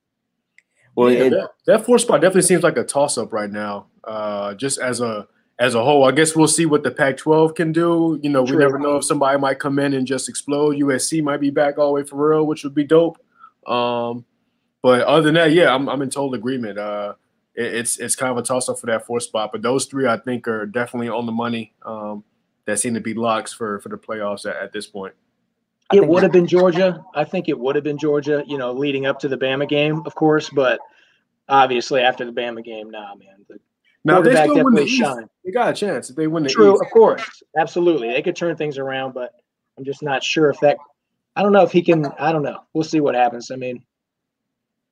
[0.97, 3.87] Well, Yeah, it, that, that fourth spot definitely seems like a toss up right now.
[4.05, 5.29] Uh, just as a
[5.61, 8.19] as a whole, I guess we'll see what the Pac-12 can do.
[8.23, 10.77] You know, we never know if somebody might come in and just explode.
[10.77, 13.19] USC might be back all the way for real, which would be dope.
[13.67, 14.25] Um,
[14.83, 16.79] but other than that, yeah, I'm I'm in total agreement.
[16.79, 17.13] Uh,
[17.55, 20.09] it, it's it's kind of a toss up for that fourth spot, but those three
[20.09, 21.75] I think are definitely on the money.
[21.85, 22.25] Um,
[22.65, 25.15] that seem to be locks for for the playoffs at, at this point.
[25.91, 27.05] I It would have been Georgia.
[27.15, 30.03] I think it would have been Georgia, you know, leading up to the Bama game,
[30.07, 30.49] of course.
[30.49, 30.79] But
[31.49, 33.45] obviously, after the Bama game, nah, man.
[33.49, 33.59] The
[34.05, 35.29] Now if they quarterback still win the definitely East, shined.
[35.45, 36.83] they got a chance if they win the True, East.
[36.83, 38.09] of course, absolutely.
[38.09, 39.33] They could turn things around, but
[39.79, 40.79] I'm just not sure if that.
[41.37, 42.07] I don't know if he can.
[42.19, 42.61] I don't know.
[42.75, 43.51] We'll see what happens.
[43.51, 43.85] I mean,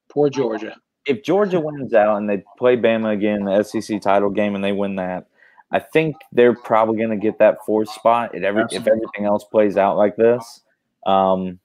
[0.09, 0.77] poor Georgia.
[1.07, 4.63] if Georgia wins out and they play Bama again in the SEC title game and
[4.63, 5.27] they win that,
[5.71, 8.35] I think they're probably going to get that fourth spot.
[8.35, 10.61] If, every, if everything else plays out like this,
[11.07, 11.59] um,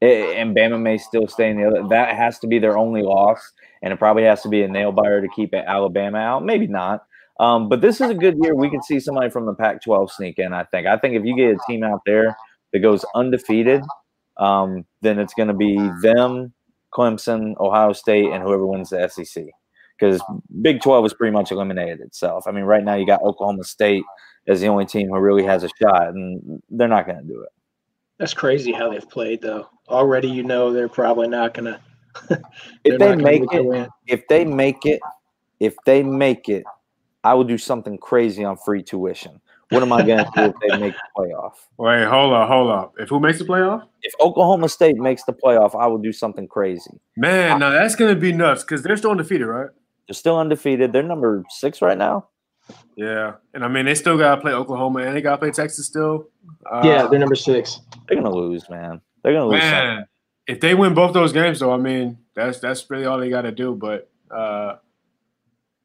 [0.00, 1.88] a- and Bama may still stay in the other.
[1.88, 4.92] That has to be their only loss, and it probably has to be a nail
[4.92, 6.44] biter to keep Alabama out.
[6.44, 7.04] Maybe not.
[7.40, 8.54] Um, but this is a good year.
[8.54, 10.52] We could see somebody from the Pac-12 sneak in.
[10.52, 10.86] I think.
[10.86, 12.36] I think if you get a team out there
[12.72, 13.82] that goes undefeated,
[14.36, 16.52] um, then it's going to be them,
[16.94, 19.44] Clemson, Ohio State, and whoever wins the SEC.
[19.98, 20.22] Because
[20.62, 22.46] Big 12 has pretty much eliminated itself.
[22.46, 24.04] I mean, right now you got Oklahoma State
[24.48, 27.42] as the only team who really has a shot, and they're not going to do
[27.42, 27.50] it.
[28.18, 29.68] That's crazy how they've played, though.
[29.88, 31.80] Already, you know, they're probably not gonna.
[32.84, 35.00] If they make it, if they make it,
[35.60, 36.64] if they make it,
[37.24, 39.40] I will do something crazy on free tuition.
[39.70, 41.52] What am I going to do if they make the playoff?
[41.78, 42.94] Wait, hold up, hold up.
[42.98, 43.86] If who makes the playoff?
[44.02, 47.00] If Oklahoma State makes the playoff, I will do something crazy.
[47.16, 49.70] Man, now that's gonna be nuts because they're still undefeated, right?
[50.08, 50.92] They're still undefeated.
[50.92, 52.28] They're number six right now.
[52.96, 56.28] Yeah, and I mean they still gotta play Oklahoma and they gotta play Texas still.
[56.70, 57.80] Uh, yeah, they're number six.
[58.06, 59.00] They're going to lose, man.
[59.22, 59.62] They're going to lose.
[59.62, 60.04] something.
[60.52, 60.56] Man.
[60.56, 63.42] If they win both those games, though, I mean that's that's really all they got
[63.42, 63.74] to do.
[63.74, 64.76] But uh,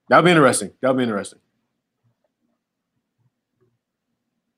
[0.10, 0.72] that'll be interesting.
[0.82, 1.40] That'll be interesting.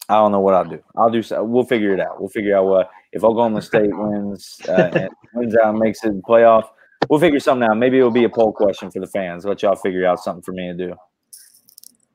[0.08, 0.84] I don't know what I'll do.
[0.96, 1.22] I'll do.
[1.44, 2.20] We'll figure it out.
[2.20, 6.18] We'll figure out what if Oklahoma State wins uh, wins out and makes it in
[6.18, 6.70] the playoff.
[7.10, 7.78] We'll figure something out.
[7.78, 9.46] Maybe it'll be a poll question for the fans.
[9.46, 10.96] Let y'all figure out something for me to do.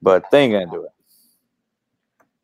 [0.02, 0.90] But they ain't gonna do it.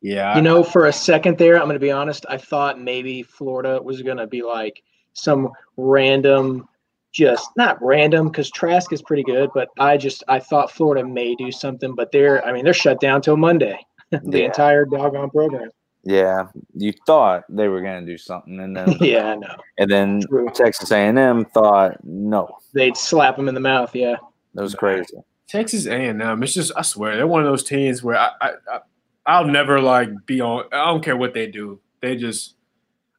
[0.03, 2.25] Yeah, You know, for a second there, I'm going to be honest.
[2.27, 4.81] I thought maybe Florida was going to be like
[5.13, 6.67] some random,
[7.11, 11.35] just not random because Trask is pretty good, but I just I thought Florida may
[11.35, 13.77] do something, but they're I mean they're shut down till Monday.
[14.11, 14.45] the Yeah.
[14.45, 15.69] entire doggone program.
[16.03, 19.55] Yeah, you thought they were gonna do something, and then yeah, I know.
[19.77, 20.49] and then True.
[20.53, 22.57] Texas A&M thought no.
[22.73, 23.93] They'd slap them in the mouth.
[23.95, 24.15] Yeah.
[24.55, 25.17] That was crazy.
[25.47, 26.41] Texas A and M.
[26.43, 28.79] It's just I swear they're one of those teams where I, I, I
[29.25, 30.63] I'll never like be on.
[30.71, 31.79] I don't care what they do.
[31.99, 32.55] They just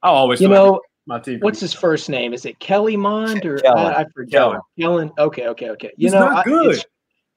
[0.03, 1.41] I'll always You feel like know my team.
[1.41, 2.33] what's his first name?
[2.33, 3.93] Is it Kelly Mond or Kellen.
[3.95, 4.33] I, I forget.
[4.41, 4.61] Kellen.
[4.79, 5.13] Kellen.
[5.19, 5.91] Okay, okay, okay.
[5.97, 6.85] You He's know, not I- it's-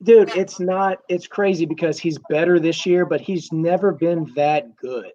[0.04, 0.30] dude.
[0.36, 1.00] It's not.
[1.10, 5.12] It's crazy because he's better this year, but he's never been that good.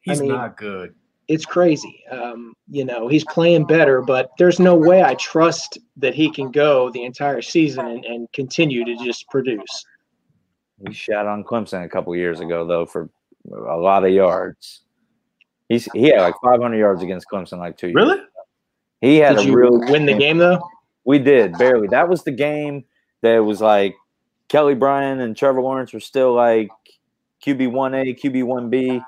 [0.00, 0.94] He's I mean- not good.
[1.28, 2.02] It's crazy.
[2.10, 6.50] Um, you know, he's playing better, but there's no way I trust that he can
[6.50, 9.84] go the entire season and, and continue to just produce.
[10.84, 13.08] He shot on Clemson a couple years ago though for
[13.52, 14.82] a lot of yards.
[15.70, 17.94] He's he had like 500 yards against Clemson like two years.
[17.94, 18.20] Really?
[19.00, 20.60] He had Did a really win the game though?
[21.04, 21.86] We did barely.
[21.86, 22.84] That was the game
[23.22, 23.94] that was like
[24.48, 26.68] Kelly Bryant and Trevor Lawrence were still like
[27.46, 29.00] QB one A, QB one B,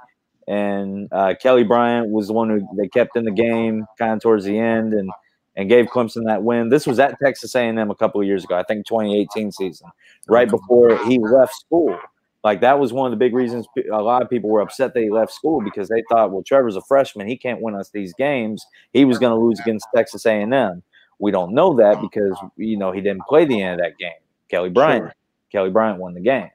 [0.46, 4.20] and uh, Kelly Bryant was the one who they kept in the game kind of
[4.20, 5.10] towards the end and
[5.56, 6.68] and gave Clemson that win.
[6.68, 9.88] This was at Texas A&M a couple of years ago, I think 2018 season,
[10.28, 11.98] right before he left school.
[12.44, 15.00] Like that was one of the big reasons a lot of people were upset that
[15.02, 18.12] he left school because they thought, well, Trevor's a freshman, he can't win us these
[18.14, 18.64] games.
[18.92, 20.82] He was going to lose against Texas A&M.
[21.20, 24.10] We don't know that because you know he didn't play the end of that game.
[24.50, 25.14] Kelly Bryant, Sure.
[25.52, 26.50] Kelly Bryant won the game.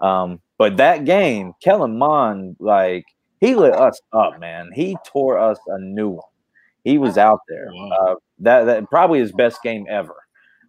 [0.00, 3.04] Um, but that game, Kellen Mond, like
[3.40, 4.70] he lit us up, man.
[4.74, 6.28] He tore us a new one.
[6.84, 7.68] He was out there.
[8.00, 10.14] Uh, that that probably his best game ever.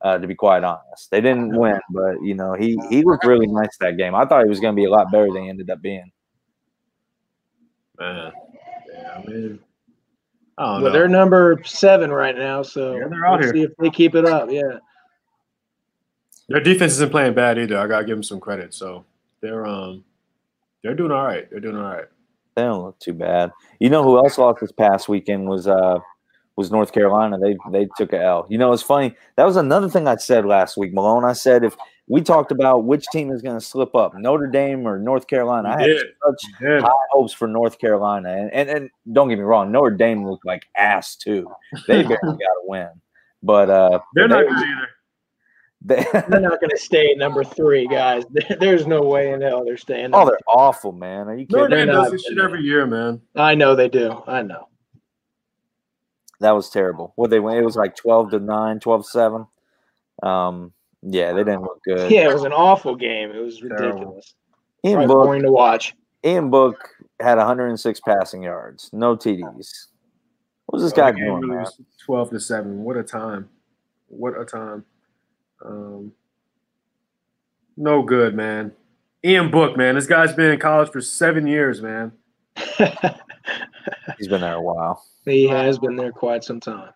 [0.01, 3.47] Uh, to be quite honest, they didn't win, but you know he he looked really
[3.47, 4.13] nice that game.
[4.13, 6.12] I thought he was going to be a lot better than he ended up being.
[7.99, 8.31] Man.
[8.93, 9.60] Yeah, I mean,
[10.57, 10.89] I don't Well, know.
[10.91, 13.53] they're number seven right now, so Yeah, they're out we'll here.
[13.53, 14.49] see if they keep it up.
[14.51, 14.79] Yeah.
[16.49, 17.77] Their defense isn't playing bad either.
[17.77, 18.73] I gotta give them some credit.
[18.73, 19.03] So
[19.41, 20.03] they're um
[20.83, 21.49] they're doing all right.
[21.49, 22.05] They're doing all right.
[22.55, 23.51] They don't look too bad.
[23.79, 25.99] You know who else lost this past weekend was uh
[26.58, 27.38] was North Carolina.
[27.39, 28.46] They they took a L.
[28.50, 29.15] You know, it's funny.
[29.38, 31.24] That was another thing I said last week, Malone.
[31.24, 31.78] I said if
[32.10, 35.70] we talked about which team is going to slip up, Notre Dame or North Carolina,
[35.70, 38.30] I had such high hopes for North Carolina.
[38.30, 41.50] And, and and don't get me wrong, Notre Dame looked like ass too.
[41.88, 42.89] They barely got a win.
[43.43, 44.88] But uh They're but not they- good either.
[46.13, 48.24] they- They're not going to stay at number three, guys.
[48.60, 50.10] There's no way in hell they're staying.
[50.13, 51.28] oh, they're awful, man.
[51.28, 51.60] Are you kidding?
[51.70, 51.76] Notre?
[51.86, 53.22] Dame does this shit every year, man.
[53.36, 54.24] I know they do.
[54.26, 54.70] I know.
[56.39, 57.13] That was terrible.
[57.15, 59.47] What they went, it was like 12 to 9, 12 7.
[60.23, 60.71] Um,
[61.02, 62.12] yeah, they didn't look good.
[62.12, 63.32] Yeah, it was an awful game.
[63.32, 63.86] It was Terrible.
[63.88, 64.34] ridiculous.
[64.86, 65.95] Ian Probably Book, boring to watch.
[66.23, 69.88] Ian Book had 106 passing yards, no TDs.
[70.67, 71.65] What was this guy The game doing, man?
[72.06, 72.84] Twelve to seven.
[72.84, 73.50] What a time.
[74.10, 74.84] What a time.
[75.65, 76.12] Um,
[77.78, 78.73] no good, man.
[79.23, 79.95] Ian Book, man.
[79.95, 82.12] This guy's been in college for seven years, man.
[84.17, 85.04] He's been there a while.
[85.26, 86.93] he has been there quite some time.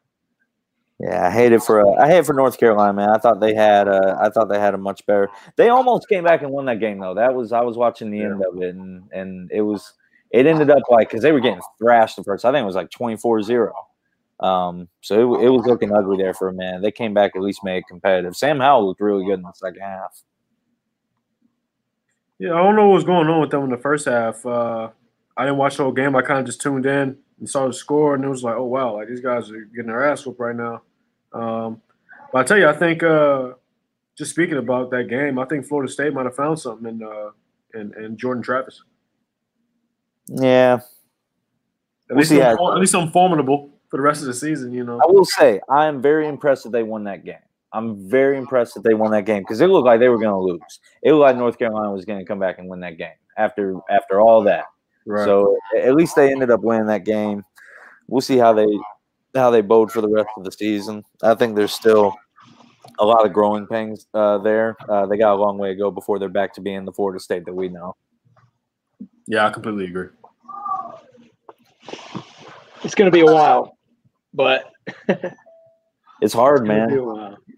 [0.99, 3.09] Yeah, I hate it for uh, I hate it for North Carolina, man.
[3.09, 5.29] I thought they had uh, I thought they had a much better.
[5.55, 7.15] They almost came back and won that game though.
[7.15, 9.93] That was I was watching the end of it and and it was
[10.29, 12.45] it ended up like because they were getting thrashed the first.
[12.45, 13.71] I think it was like 24-0.
[14.39, 16.81] Um, so it, it was looking ugly there for a minute.
[16.81, 18.35] They came back at least made it competitive.
[18.35, 20.23] Sam Howell looked really good in the second half.
[22.39, 24.43] Yeah, I don't know what was going on with them in the first half.
[24.45, 24.89] Uh,
[25.37, 26.15] I didn't watch the whole game.
[26.15, 28.65] I kind of just tuned in and saw the score, and it was like, oh
[28.65, 30.81] wow, like these guys are getting their ass whooped right now.
[31.33, 31.81] Um,
[32.31, 33.53] but I tell you, I think uh,
[34.17, 37.31] just speaking about that game, I think Florida State might have found something in uh,
[37.73, 38.83] in, in Jordan Travis.
[40.27, 40.83] Yeah, At
[42.09, 44.73] We'll least, see I'm, at least I'm formidable for the rest of the season.
[44.73, 44.99] You know.
[45.01, 47.35] I will say I am very impressed that they won that game.
[47.73, 50.33] I'm very impressed that they won that game because it looked like they were going
[50.33, 50.79] to lose.
[51.03, 53.75] It looked like North Carolina was going to come back and win that game after
[53.89, 54.65] after all that.
[55.05, 55.25] Right.
[55.25, 57.43] So at least they ended up winning that game.
[58.07, 58.67] We'll see how they
[59.35, 61.03] how they bode for the rest of the season.
[61.23, 62.13] I think there's still
[62.99, 64.75] a lot of growing pains uh, there.
[64.89, 67.19] Uh, they got a long way to go before they're back to being the Florida
[67.19, 67.95] State that we know.
[69.27, 70.09] yeah, I completely agree.
[72.83, 73.77] It's going to be a while,
[74.33, 74.71] but
[76.21, 76.89] It's hard, it's man.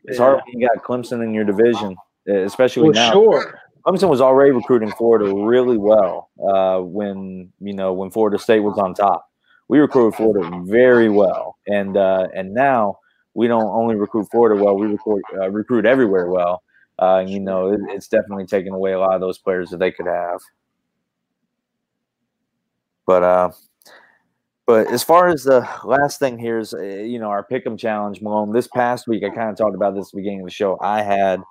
[0.05, 0.23] It's Yeah.
[0.25, 1.95] hard when you got Clemson in your division,
[2.27, 3.11] especially Well, now.
[3.11, 3.59] sure.
[3.85, 8.77] Clemson was already recruiting Florida really well uh, when you know when Florida State was
[8.77, 9.29] on top.
[9.67, 12.99] We recruited Florida very well, and uh, and now
[13.33, 16.63] we don't only recruit Florida well; we recruit uh, recruit everywhere well.
[16.99, 19.91] Uh, you know, it, it's definitely taken away a lot of those players that they
[19.91, 20.39] could have.
[23.05, 23.51] But uh,
[24.65, 28.21] but as far as the last thing here is, uh, you know, our pick'em challenge,
[28.21, 28.53] Malone.
[28.53, 30.77] This past week, I kind of talked about this beginning of the show.
[30.81, 31.41] I had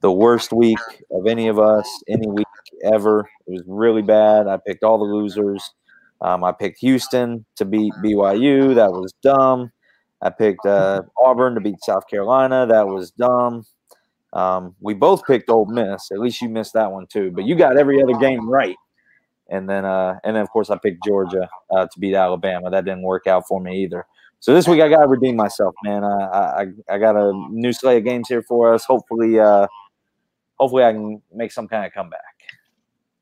[0.00, 0.78] the worst week
[1.10, 2.46] of any of us, any week
[2.84, 3.28] ever.
[3.46, 4.46] It was really bad.
[4.46, 5.72] I picked all the losers.
[6.20, 8.74] Um, I picked Houston to beat BYU.
[8.74, 9.70] That was dumb.
[10.20, 12.66] I picked uh, Auburn to beat South Carolina.
[12.66, 13.64] That was dumb.
[14.32, 16.10] Um, we both picked Ole Miss.
[16.10, 17.30] At least you missed that one too.
[17.30, 18.76] But you got every other game right.
[19.50, 22.70] And then, uh, and then of course, I picked Georgia uh, to beat Alabama.
[22.70, 24.04] That didn't work out for me either.
[24.40, 26.04] So this week I got to redeem myself, man.
[26.04, 28.84] I, I I got a new slate of games here for us.
[28.84, 29.66] Hopefully, uh,
[30.58, 32.20] hopefully I can make some kind of comeback.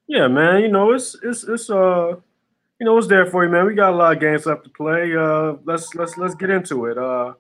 [0.07, 0.63] Yeah, man.
[0.63, 2.17] You know, it's it's it's uh
[2.79, 3.67] you know it's there for you, man.
[3.67, 5.17] We got a lot of games left to play.
[5.17, 6.99] Uh, let's let's let's get into it.
[6.99, 7.35] Uh,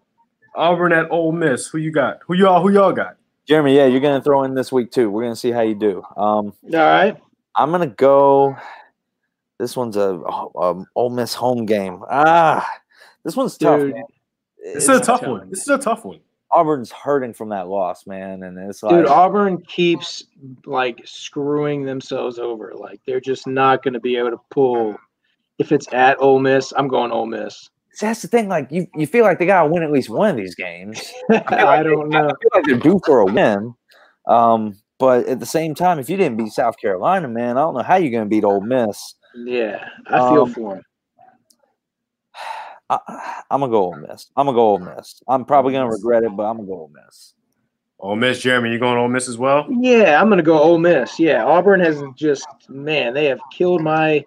[0.57, 1.69] Auburn at Ole Miss.
[1.69, 2.21] Who you got?
[2.27, 2.63] Who y'all?
[2.63, 3.17] Who y'all got?
[3.47, 5.11] Jeremy, yeah, you're gonna throw in this week too.
[5.11, 6.03] We're gonna see how you do.
[6.17, 7.17] Um, All right.
[7.55, 8.57] I'm gonna go.
[9.59, 12.03] This one's a, a Ole Miss home game.
[12.11, 12.69] Ah,
[13.25, 13.81] this one's tough.
[13.81, 13.95] Dude.
[13.95, 14.05] man.
[14.75, 15.49] This is a tough one.
[15.49, 16.21] This is a tough one.
[16.51, 20.25] Auburn's hurting from that loss, man, and it's like, Dude, Auburn keeps
[20.65, 22.73] like screwing themselves over.
[22.75, 24.97] Like they're just not going to be able to pull.
[25.59, 27.71] If it's at Ole Miss, I'm going Ole Miss.
[27.93, 28.49] See, that's the thing.
[28.49, 31.03] Like you, you feel like they gotta win at least one of these games.
[31.31, 32.27] I don't know.
[32.27, 33.75] I feel like they're due for a win.
[34.27, 37.75] Um, but at the same time, if you didn't beat South Carolina, man, I don't
[37.75, 39.15] know how you're gonna beat Ole Miss.
[39.35, 40.83] Yeah, I feel Um, for him.
[42.89, 44.31] I, I'm gonna go Ole Miss.
[44.37, 45.23] I'm gonna go Ole Miss.
[45.27, 47.35] I'm probably gonna regret it, but I'm gonna go Ole Miss.
[47.99, 49.67] Ole Miss, Jeremy, you going Ole Miss as well?
[49.71, 51.19] Yeah, I'm going to go Ole Miss.
[51.19, 54.25] Yeah, Auburn has just man, they have killed my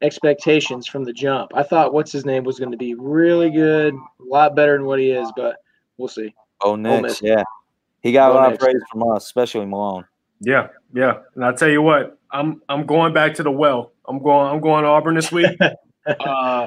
[0.00, 1.52] expectations from the jump.
[1.54, 4.86] I thought what's his name was going to be really good, a lot better than
[4.86, 5.56] what he is, but
[5.98, 6.34] we'll see.
[6.62, 7.22] Oh, Nix, Miss.
[7.22, 7.44] yeah,
[8.00, 10.04] he got a Go lot of praise from us, especially Malone.
[10.40, 11.20] Yeah, yeah.
[11.36, 13.92] And I tell you what, I'm I'm going back to the well.
[14.06, 15.56] I'm going I'm going to Auburn this week.
[16.06, 16.66] uh,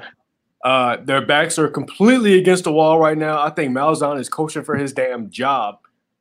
[0.66, 3.40] uh, their backs are completely against the wall right now.
[3.42, 5.76] I think Malzahn is coaching for his damn job.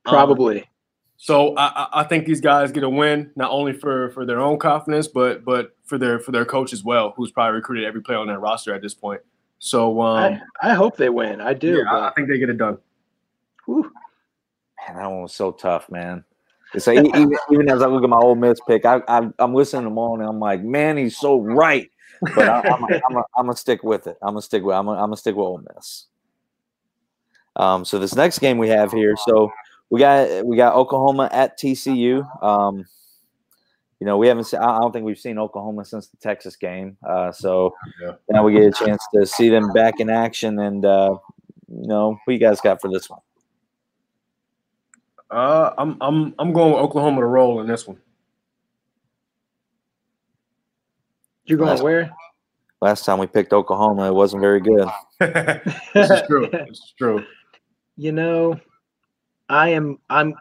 [0.06, 0.68] Um, Probably.
[1.16, 4.40] So I, I- I think these guys get a win not only for for their
[4.40, 8.02] own confidence, but but for their for their coach as well, who's probably recruited every
[8.02, 9.20] player on their roster at this point.
[9.60, 11.40] So um, I, I hope they win.
[11.40, 11.78] I do.
[11.78, 12.76] yeah, I, I think they get it done.
[13.64, 13.90] whew.
[14.86, 16.22] Man, that one was so tough, man.
[16.74, 19.54] It's like, even, even as I look at my Ole Miss pick, I, I, I'm
[19.54, 21.88] listening to Malone and I'm like, man, he's so right.
[22.34, 24.16] But I, I'm, I'm, gonna stick with it.
[24.22, 24.74] I'm gonna stick with.
[24.74, 26.06] I'm gonna, I'm gonna stick with Ole Miss.
[27.56, 29.50] Um, so this next game we have here, so
[29.90, 32.26] we got we got Oklahoma at TCU.
[32.42, 32.84] Um,
[34.00, 34.44] you know, we haven't.
[34.44, 36.96] Seen, I don't think we've seen Oklahoma since the Texas game.
[37.06, 38.12] Uh, so Yeah.
[38.28, 40.58] now we get a chance to see them back in action.
[40.58, 41.16] And uh,
[41.68, 43.20] you know, who you guys got for this one?
[45.30, 47.98] Uh, I'm I'm I'm going with Oklahoma to roll in this one.
[51.46, 52.10] You're going Last- where?
[52.80, 54.86] Last time we picked Oklahoma, it wasn't very good.
[55.18, 56.48] this is true.
[56.52, 57.24] This is true.
[57.96, 58.60] You know,
[59.48, 59.98] I am.
[60.10, 60.34] I'm.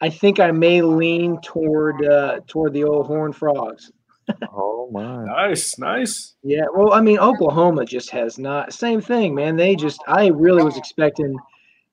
[0.00, 3.90] I think I may lean toward uh, toward the old Horn Frogs.
[4.52, 5.24] Oh my!
[5.24, 6.34] Nice, nice.
[6.42, 6.66] Yeah.
[6.74, 8.72] Well, I mean, Oklahoma just has not.
[8.72, 9.56] Same thing, man.
[9.56, 10.00] They just.
[10.06, 11.36] I really was expecting.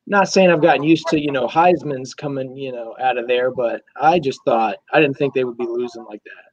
[0.05, 3.51] Not saying I've gotten used to you know Heisman's coming you know out of there,
[3.51, 6.44] but I just thought I didn't think they would be losing like that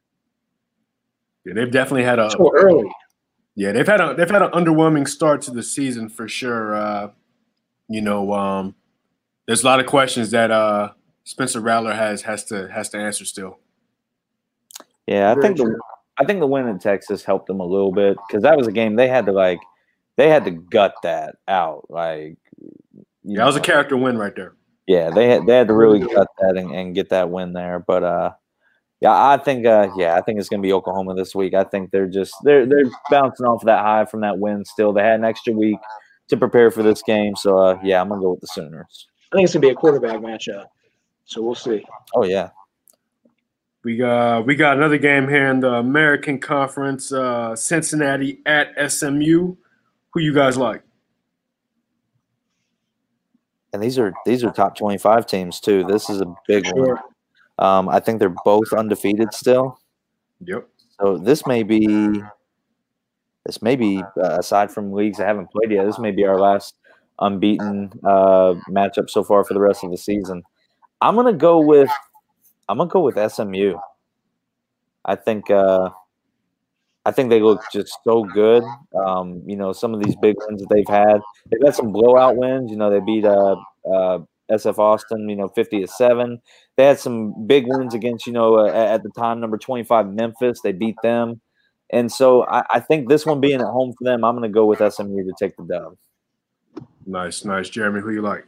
[1.45, 2.89] Yeah, they've definitely had a so early.
[3.55, 6.75] Yeah, they've had a they've had an underwhelming start to the season for sure.
[6.75, 7.11] Uh,
[7.89, 8.75] you know, um,
[9.45, 10.91] there's a lot of questions that uh,
[11.23, 13.59] Spencer Rattler has has to has to answer still.
[15.07, 15.79] Yeah, I Very think the.
[16.17, 18.71] I think the win in Texas helped them a little bit because that was a
[18.71, 19.59] game they had to like
[20.15, 21.87] they had to gut that out.
[21.89, 24.53] Like, you Yeah, that was a character win right there.
[24.85, 27.79] Yeah, they had they had to really gut that and, and get that win there.
[27.79, 28.31] But uh,
[29.03, 31.53] yeah, I think uh, yeah, I think it's gonna be Oklahoma this week.
[31.53, 34.63] I think they're just they're they're bouncing off that high from that win.
[34.63, 35.77] Still, they had an extra week
[36.29, 37.35] to prepare for this game.
[37.35, 39.07] So uh, yeah, I'm gonna go with the Sooners.
[39.33, 40.67] I think it's gonna be a quarterback matchup.
[41.25, 41.83] So we'll see.
[42.15, 42.51] Oh yeah,
[43.83, 47.11] We got we got another game here in the American Conference.
[47.11, 49.55] Uh, Cincinnati at SMU.
[50.13, 50.81] Who you guys like?
[53.73, 55.83] and these are these are top 25 teams too.
[55.83, 56.97] This is a big one.
[57.59, 59.79] Um, I think they're both undefeated still.
[60.45, 60.67] Yep.
[60.99, 62.21] So this may be
[63.45, 65.85] this may be uh, aside from leagues I haven't played yet.
[65.85, 66.75] This may be our last
[67.19, 70.43] unbeaten uh, matchup so far for the rest of the season.
[71.01, 71.89] I'm gonna go with
[72.69, 73.75] I'm gonna go with SMU.
[75.05, 75.89] I think uh,
[77.05, 78.63] I think they look just so good.
[79.05, 81.19] Um, you know, some of these big wins that they've had,
[81.51, 82.71] they've had some blowout wins.
[82.71, 83.57] You know, they beat uh,
[83.93, 84.19] uh,
[84.51, 86.41] SF Austin, you know, 50 to 7.
[86.77, 90.07] They had some big wins against, you know, uh, at at the time, number 25,
[90.07, 90.61] Memphis.
[90.61, 91.41] They beat them.
[91.91, 94.53] And so I, I think this one being at home for them, I'm going to
[94.53, 95.95] go with SMU to take the dub.
[97.05, 97.69] Nice, nice.
[97.69, 98.45] Jeremy, who you like?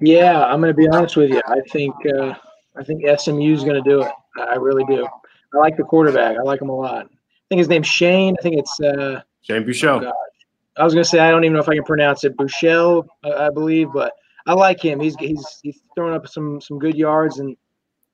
[0.00, 1.40] Yeah, I'm going to be honest with you.
[1.46, 2.34] I think uh,
[2.76, 4.10] I think SMU is going to do it.
[4.36, 5.06] I I really do.
[5.54, 6.36] I like the quarterback.
[6.36, 7.06] I like him a lot.
[7.06, 8.36] I think his name's Shane.
[8.38, 8.80] I think it's.
[8.80, 10.02] Uh, Shane Buechele.
[10.02, 10.12] God.
[10.76, 12.36] I was going to say I don't even know if I can pronounce it.
[12.36, 14.12] Buechele, I, I believe, but
[14.46, 15.00] I like him.
[15.00, 17.56] He's he's he's throwing up some some good yards, and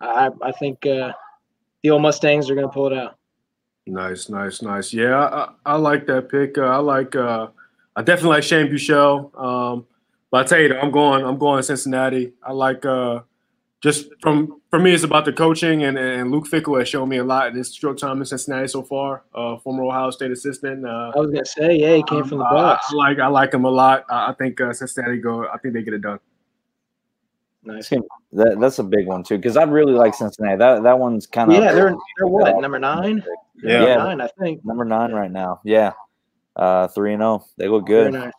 [0.01, 1.13] I I think uh,
[1.83, 3.17] the old Mustangs are going to pull it out.
[3.87, 4.93] Nice, nice, nice.
[4.93, 6.59] Yeah, I, I, like that pick.
[6.59, 7.17] Uh, I like.
[7.17, 7.49] Uh,
[7.97, 9.35] I definitely like Shane Buechele.
[9.41, 9.87] Um,
[10.31, 11.25] but I tell you, I'm going.
[11.25, 12.33] I'm going Cincinnati.
[12.43, 12.85] I like.
[12.85, 13.21] Uh,
[13.81, 17.19] just from for me, it's about the coaching, and, and Luke Fickell has shown me
[17.19, 19.23] a lot in his short time in Cincinnati so far.
[19.35, 20.85] Uh, former Ohio State assistant.
[20.85, 22.87] Uh, I was gonna say, yeah, he came from the I- Bucks.
[22.93, 24.05] I, like I like him a lot.
[24.11, 25.47] I, I think uh, Cincinnati go.
[25.47, 26.19] I think they get it done.
[27.65, 27.89] Nice.
[28.33, 30.57] That, that's a big one too, because I really like Cincinnati.
[30.59, 33.23] That that one's kind of Yeah, they're they're what number nine?
[33.63, 33.95] They're Yeah.
[33.97, 34.65] number nine, I think.
[34.65, 35.61] number nine right now.
[35.65, 35.93] Yeah,
[36.57, 37.45] uh, three and zero.
[37.59, 38.33] They look Very good.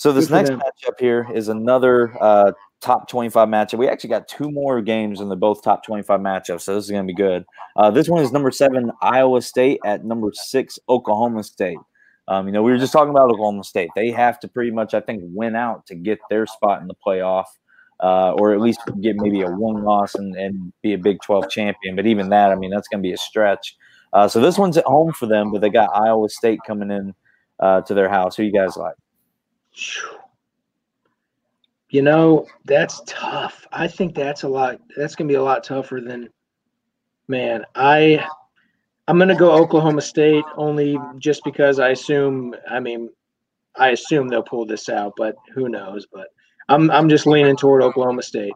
[0.00, 3.76] So this next matchup here is another uh, top 25 matchup.
[3.76, 6.90] We actually got two more games and they're both top 25 matchups, so this is
[6.90, 7.44] going to be good.
[7.76, 11.76] Uh, this one is number seven Iowa State at number six Oklahoma State.
[12.28, 13.90] Um, you know, we were just talking about Oklahoma State.
[13.94, 16.94] They have to pretty much, I think, win out to get their spot in the
[17.06, 17.44] playoff,
[18.02, 21.50] uh, or at least get maybe a one loss and, and be a Big 12
[21.50, 21.94] champion.
[21.94, 23.76] But even that, I mean, that's going to be a stretch.
[24.14, 27.14] Uh, so this one's at home for them, but they got Iowa State coming in
[27.58, 28.34] uh, to their house.
[28.36, 28.94] Who you guys like?
[31.90, 33.66] You know, that's tough.
[33.72, 34.80] I think that's a lot.
[34.96, 36.28] That's gonna be a lot tougher than.
[37.26, 38.26] Man, I,
[39.08, 42.54] I'm gonna go Oklahoma State only just because I assume.
[42.68, 43.10] I mean,
[43.76, 46.06] I assume they'll pull this out, but who knows?
[46.12, 46.28] But
[46.68, 48.54] I'm I'm just leaning toward Oklahoma State.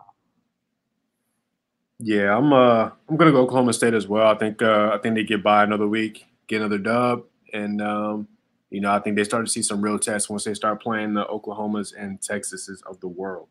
[1.98, 2.52] Yeah, I'm.
[2.52, 4.26] Uh, I'm gonna go Oklahoma State as well.
[4.26, 4.62] I think.
[4.62, 8.28] Uh, I think they get by another week, get another dub, and um,
[8.70, 11.14] you know, I think they start to see some real tests once they start playing
[11.14, 13.48] the Oklahomas and Texases of the world.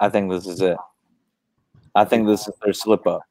[0.00, 0.76] I think this is it.
[1.94, 3.22] I think this is their slip up.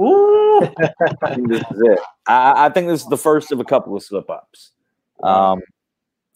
[0.00, 0.62] Ooh,
[1.22, 1.98] I think this is it.
[2.26, 4.72] I, I think this is the first of a couple of slip ups.
[5.22, 5.60] Um,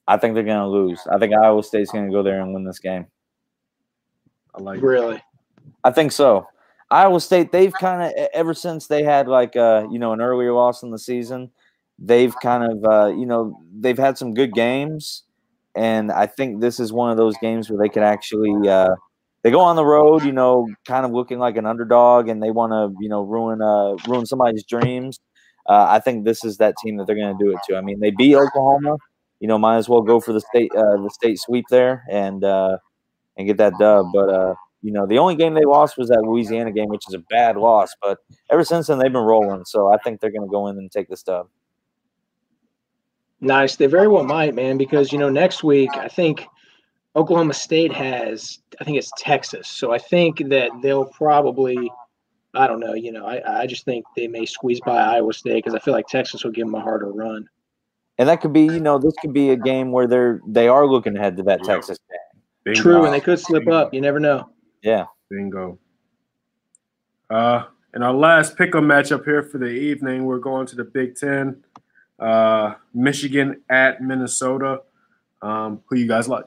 [0.09, 1.01] I think they're going to lose.
[1.11, 3.07] I think Iowa State's going to go there and win this game.
[4.55, 4.79] I like.
[4.79, 4.85] it.
[4.85, 5.23] Really?
[5.85, 6.47] I think so.
[6.91, 10.53] Iowa State, they've kind of ever since they had like uh, you know an earlier
[10.53, 11.51] loss in the season,
[11.99, 15.25] they've kind of uh, you know they've had some good games,
[15.75, 18.95] and I think this is one of those games where they can actually uh,
[19.43, 22.51] they go on the road, you know, kind of looking like an underdog, and they
[22.51, 25.21] want to you know ruin uh, ruin somebody's dreams.
[25.69, 27.77] Uh, I think this is that team that they're going to do it to.
[27.77, 28.97] I mean, they beat Oklahoma,
[29.41, 32.45] you know, might as well go for the state uh, the state sweep there and
[32.45, 32.79] uh,
[33.37, 34.29] and get that dub, but.
[34.29, 37.19] Uh, you know, the only game they lost was that Louisiana game, which is a
[37.19, 37.97] bad loss.
[38.01, 38.19] But
[38.53, 39.65] ever since then, they've been rolling.
[39.65, 41.49] So I think they're going to go in and take this dub.
[43.41, 43.77] Nice.
[43.77, 46.47] They very well might, man, because you know next week I think
[47.15, 51.91] Oklahoma State has I think it's Texas, so I think that they'll probably
[52.55, 55.65] I don't know, you know, I I just think they may squeeze by Iowa State
[55.65, 57.49] because I feel like Texas will give them a harder run.
[58.19, 60.87] And that could be, you know, this could be a game where they're they are
[60.87, 62.43] looking ahead to that Texas game.
[62.65, 62.81] Bingo.
[62.81, 63.95] True, and they could slip up.
[63.95, 64.51] You never know.
[64.83, 65.07] Yeah.
[65.31, 65.79] Bingo.
[67.31, 67.65] Uh,
[67.95, 71.63] in our last pick'em matchup here for the evening, we're going to the Big Ten.
[72.19, 74.83] Uh, Michigan at Minnesota.
[75.43, 76.45] Um, who you guys like?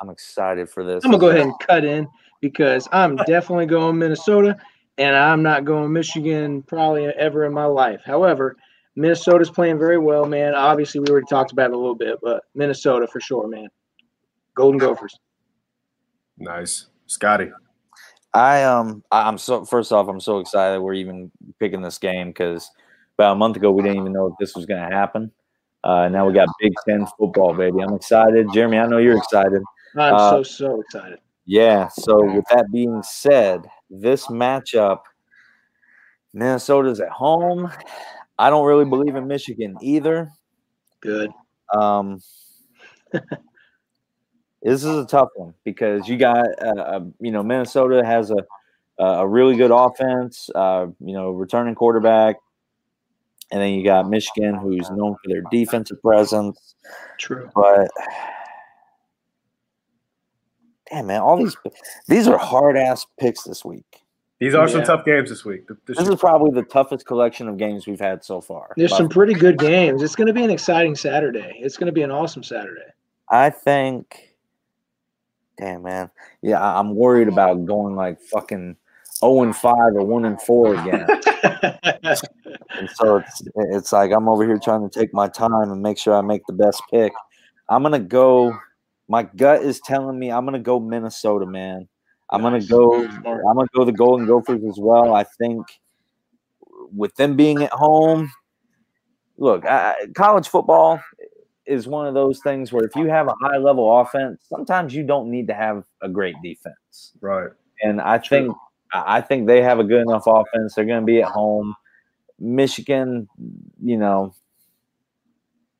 [0.00, 1.04] I'm excited for this.
[1.04, 2.08] I'm gonna go ahead and cut in
[2.40, 4.56] because I'm definitely going Minnesota,
[4.98, 8.00] and I'm not going Michigan probably ever in my life.
[8.04, 8.56] However,
[8.96, 10.54] Minnesota's playing very well, man.
[10.54, 13.68] Obviously, we already talked about it a little bit, but Minnesota for sure, man.
[14.54, 15.16] Golden Gophers.
[16.36, 17.50] Nice, Scotty.
[18.34, 22.28] I um I- I'm so first off I'm so excited we're even picking this game
[22.28, 22.68] because
[23.18, 25.30] about a month ago we didn't even know if this was going to happen.
[25.84, 27.80] Uh, now we got Big Ten football, baby.
[27.80, 28.78] I'm excited, Jeremy.
[28.78, 29.62] I know you're excited.
[29.96, 31.18] I'm Uh, so so excited.
[31.44, 31.88] Yeah.
[31.88, 35.00] So with that being said, this matchup,
[36.32, 37.70] Minnesota's at home.
[38.38, 40.30] I don't really believe in Michigan either.
[41.00, 41.30] Good.
[41.74, 42.20] Um,
[44.62, 48.36] this is a tough one because you got, uh, uh, you know, Minnesota has a
[48.98, 50.48] a really good offense.
[50.54, 52.36] Uh, you know, returning quarterback,
[53.52, 56.74] and then you got Michigan, who's known for their defensive presence.
[57.18, 57.50] True.
[57.54, 57.88] But
[60.90, 61.56] damn, man, all these
[62.08, 63.84] these are hard ass picks this week.
[64.40, 65.68] These are some tough games this week.
[65.68, 68.72] The- the- This is probably the toughest collection of games we've had so far.
[68.76, 70.02] There's But some pretty good games.
[70.02, 71.58] It's going to be an exciting Saturday.
[71.60, 72.80] It's going to be an awesome Saturday.
[73.28, 74.34] I think,
[75.58, 76.10] damn man,
[76.42, 78.76] yeah, I'm worried about going like fucking
[79.22, 81.06] zero and five or one and four again.
[82.78, 85.98] and so it's it's like I'm over here trying to take my time and make
[85.98, 87.12] sure I make the best pick.
[87.68, 88.56] I'm gonna go.
[89.08, 91.88] My gut is telling me I'm gonna go Minnesota, man.
[92.30, 93.04] I'm gonna go.
[93.04, 95.14] I'm gonna go the Golden Gophers as well.
[95.14, 95.66] I think
[96.94, 98.30] with them being at home,
[99.38, 101.00] look, I, college football
[101.66, 105.04] is one of those things where if you have a high level offense, sometimes you
[105.04, 107.12] don't need to have a great defense.
[107.20, 107.50] right.
[107.82, 108.54] And I think
[108.92, 110.74] I I think they have a good enough offense.
[110.74, 111.74] They're going to be at home.
[112.38, 113.28] Michigan,
[113.82, 114.34] you know,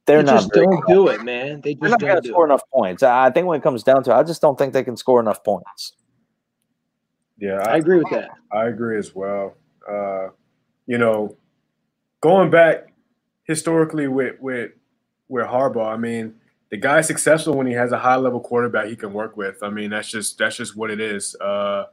[0.06, 0.34] they're They not.
[0.34, 1.60] just don't do it, man.
[1.62, 2.50] They They're just not going don't to score it.
[2.50, 3.02] enough points.
[3.02, 4.96] I I think when it comes down to, it, I just don't think they can
[4.96, 5.94] score enough points.
[7.38, 8.30] Yeah, I agree with that.
[8.52, 9.54] I agree as well.
[9.88, 10.28] Uh,
[10.86, 11.36] you know,
[12.20, 12.92] going back
[13.44, 14.72] historically with with
[15.28, 16.34] with Harbaugh, I mean,
[16.70, 19.62] the guy's successful when he has a high level quarterback he can work with.
[19.62, 21.34] I mean, that's just that's just what it is.
[21.40, 21.86] Uh,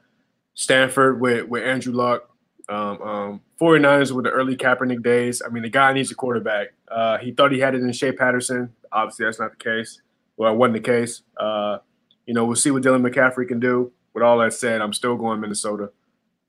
[0.60, 2.30] Stanford with with Andrew Luck,
[2.68, 5.42] um, um, 49ers with the early Kaepernick days.
[5.42, 6.74] I mean, the guy needs a quarterback.
[6.92, 8.74] Uh, he thought he had it in Shea Patterson.
[8.92, 10.02] Obviously, that's not the case.
[10.36, 11.22] Well, it wasn't the case.
[11.38, 11.78] Uh,
[12.26, 13.94] you know, we'll see what Dylan McCaffrey can do.
[14.14, 15.92] With all that said, I'm still going Minnesota.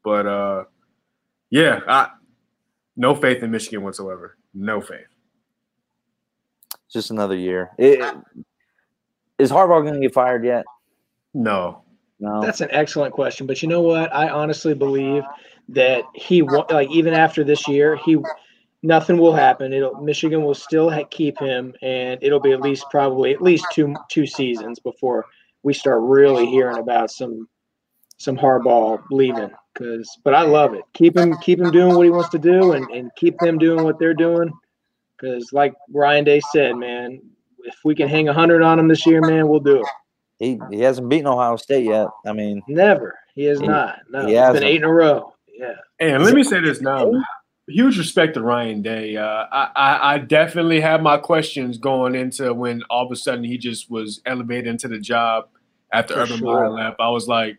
[0.02, 0.64] But uh,
[1.50, 2.08] yeah, I,
[2.96, 4.36] no faith in Michigan whatsoever.
[4.52, 5.06] No faith.
[6.92, 7.70] Just another year.
[7.78, 8.00] It,
[9.38, 10.64] is Harbaugh going to get fired yet?
[11.32, 11.84] No.
[12.20, 12.42] No.
[12.42, 14.14] That's an excellent question, but you know what?
[14.14, 15.24] I honestly believe
[15.70, 18.18] that he like even after this year, he
[18.82, 19.72] nothing will happen.
[19.72, 23.66] It'll Michigan will still ha- keep him, and it'll be at least probably at least
[23.72, 25.24] two two seasons before
[25.62, 27.48] we start really hearing about some
[28.18, 29.50] some Harbaugh leaving.
[29.72, 30.82] Because, but I love it.
[30.92, 33.82] Keep him keep him doing what he wants to do, and and keep them doing
[33.82, 34.52] what they're doing.
[35.16, 37.20] Because, like Ryan Day said, man,
[37.64, 39.86] if we can hang hundred on him this year, man, we'll do it.
[40.40, 42.08] He, he hasn't beaten Ohio State yet.
[42.26, 43.16] I mean, Never.
[43.36, 44.00] He has He- not.
[44.10, 44.60] No, he it's hasn't.
[44.60, 45.32] been eight in a row.
[45.56, 45.74] Yeah.
[46.00, 47.12] And let me say this now.
[47.68, 49.16] Huge respect to Ryan Day.
[49.16, 53.44] Uh, I, I, I definitely had my questions going into when all of a sudden
[53.44, 55.46] he just was elevated into the job
[55.92, 56.54] after For Urban sure.
[56.54, 56.96] Meyer left.
[56.98, 57.58] I was like,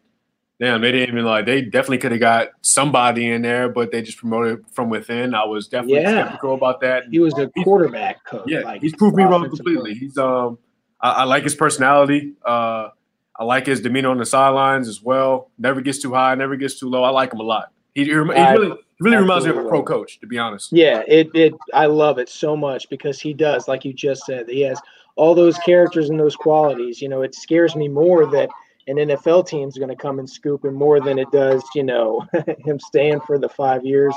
[0.60, 4.02] damn, they didn't even like, they definitely could have got somebody in there, but they
[4.02, 5.34] just promoted from within.
[5.34, 6.24] I was definitely Yeah.
[6.26, 7.06] skeptical about that.
[7.10, 8.44] He was a quarterback coach.
[8.48, 9.92] Yeah, like, he's proved me wrong completely.
[9.92, 10.00] coach.
[10.00, 10.58] He's um,
[11.02, 12.34] I, I like his personality.
[12.45, 12.89] Uh,
[13.36, 15.49] I like his demeanor on the sidelines as well.
[15.58, 17.04] Never gets too high, never gets too low.
[17.04, 17.72] I like him a lot.
[17.95, 20.72] He, he, rem- he really, really reminds me of a pro coach, to be honest.
[20.72, 24.47] Yeah, it it I love it so much because he does, like you just said,
[24.47, 24.80] he has
[25.16, 27.02] all those characters and those qualities.
[27.02, 28.49] You know, it scares me more that
[28.88, 32.26] an NFL team's going to come and scoop him more than it does, you know,
[32.66, 34.16] him staying for the five years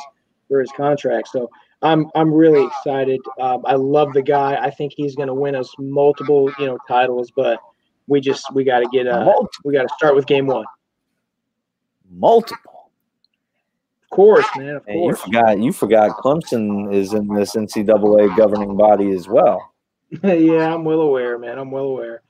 [0.49, 1.29] for his contract.
[1.29, 1.51] So
[1.85, 3.21] I'm I'm really excited.
[3.39, 4.57] Um, I love the guy.
[4.57, 7.31] I think he's going to win us multiple, you know, titles.
[7.35, 7.61] But
[8.07, 10.65] we just we got to get uh multiple, we got to start with game one.
[12.11, 12.91] multiple.
[14.03, 14.77] Of course, man.
[14.77, 19.75] Of And you forgot you forgot Clemson is in this NCAA governing body as well.
[20.23, 21.59] yeah, I'm well aware, man.
[21.59, 22.23] I'm well aware.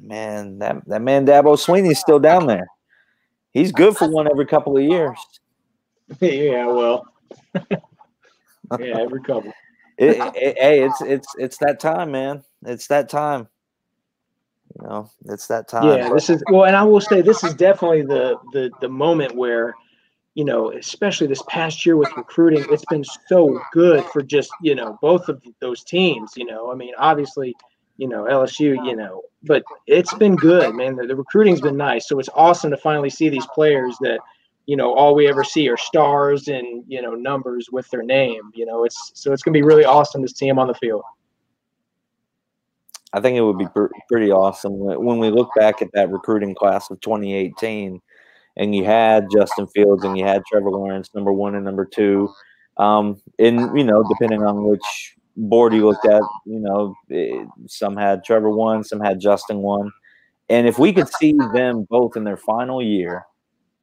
[0.00, 2.66] Man, that, that man Dabo Swinney's still down there.
[3.52, 5.18] He's good for one every couple of years.
[6.20, 7.06] yeah, well.
[8.78, 9.52] yeah, every couple.
[10.00, 12.44] It, it- hey, it's it's it's that time, man.
[12.64, 13.48] It's that time.
[14.80, 15.98] You know, it's that time.
[15.98, 19.34] Yeah, this is well, and I will say this is definitely the the the moment
[19.34, 19.74] where,
[20.34, 24.76] you know, especially this past year with recruiting, it's been so good for just you
[24.76, 26.32] know both of those teams.
[26.36, 27.56] You know, I mean, obviously,
[27.96, 30.94] you know LSU, you know, but it's been good, man.
[30.94, 34.20] The, the recruiting's been nice, so it's awesome to finally see these players that,
[34.68, 38.50] you know, all we ever see are stars and you know numbers with their name.
[38.54, 41.02] You know, it's so it's gonna be really awesome to see them on the field.
[43.14, 46.54] I think it would be pr- pretty awesome when we look back at that recruiting
[46.54, 47.98] class of 2018,
[48.58, 52.28] and you had Justin Fields and you had Trevor Lawrence, number one and number two.
[52.76, 57.96] Um, and you know, depending on which board you looked at, you know, eh, some
[57.96, 59.90] had Trevor one, some had Justin one.
[60.50, 63.24] And if we could see them both in their final year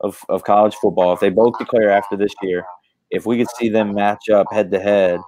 [0.02, 2.66] of, of college football, if they both declare after this year,
[3.12, 5.20] if we could see them match up head to head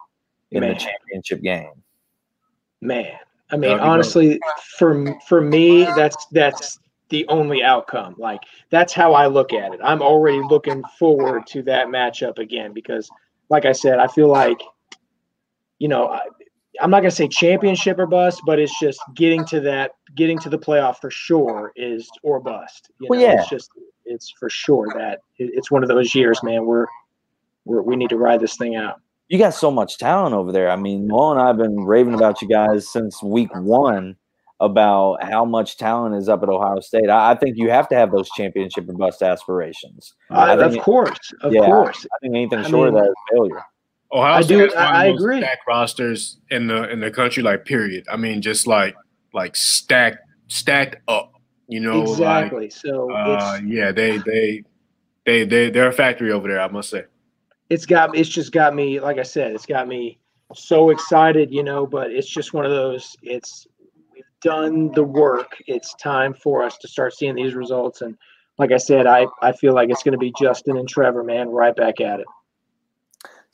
[0.51, 0.73] in Man.
[0.73, 1.71] the championship game.
[2.81, 3.05] Man,
[3.49, 3.81] I mean, That'd be dope.
[3.81, 4.39] honestly,
[4.77, 8.15] for for me, that's that's the only outcome.
[8.17, 9.79] Like that's how I look at it.
[9.83, 13.09] I'm already looking forward to that matchup again because,
[13.49, 14.61] like I said, I feel like,
[15.79, 16.21] you know, I,
[16.81, 20.49] I'm not gonna say championship or bust, but it's just getting to that, getting to
[20.49, 22.91] the playoff for sure is or bust.
[22.99, 23.39] You Well, yeah.
[23.39, 23.71] it's just
[24.17, 26.65] it's for sure that it's one of those years, man.
[26.65, 26.87] We're,
[27.65, 28.99] we're we need to ride this thing out.
[29.29, 30.69] you got so much talent over there.
[30.71, 34.15] I mean, Mo and I have been raving about you guys since week one
[34.59, 37.09] about how much talent is up at Ohio State.
[37.11, 40.15] I, I think you have to have those championship and bust aspirations.
[40.31, 42.05] Uh, think of course, of yeah, course.
[42.05, 43.63] I think anything I short mean- of that is failure.
[44.11, 45.37] Ohio I State do- has one of I- I the most agree.
[45.41, 48.05] stacked rosters in the in the country, like period.
[48.11, 48.95] I mean, just like
[49.33, 51.33] like stacked stacked up.
[51.67, 52.69] You know, exactly.
[52.69, 54.63] so uh, it's yeah, they they
[55.25, 56.61] they they they're a factory over there.
[56.61, 57.05] I must say.
[57.69, 60.19] it's got it's just got me like I said, it's got me
[60.53, 61.85] so excited, you know.
[61.85, 63.15] But it's just one of those.
[63.21, 63.67] It's
[64.13, 65.61] we've done the work.
[65.67, 68.01] It's time for us to start seeing these results.
[68.01, 68.17] And
[68.57, 71.49] like I said, I I feel like it's going to be Justin and Trevor, man,
[71.49, 72.27] right back at it.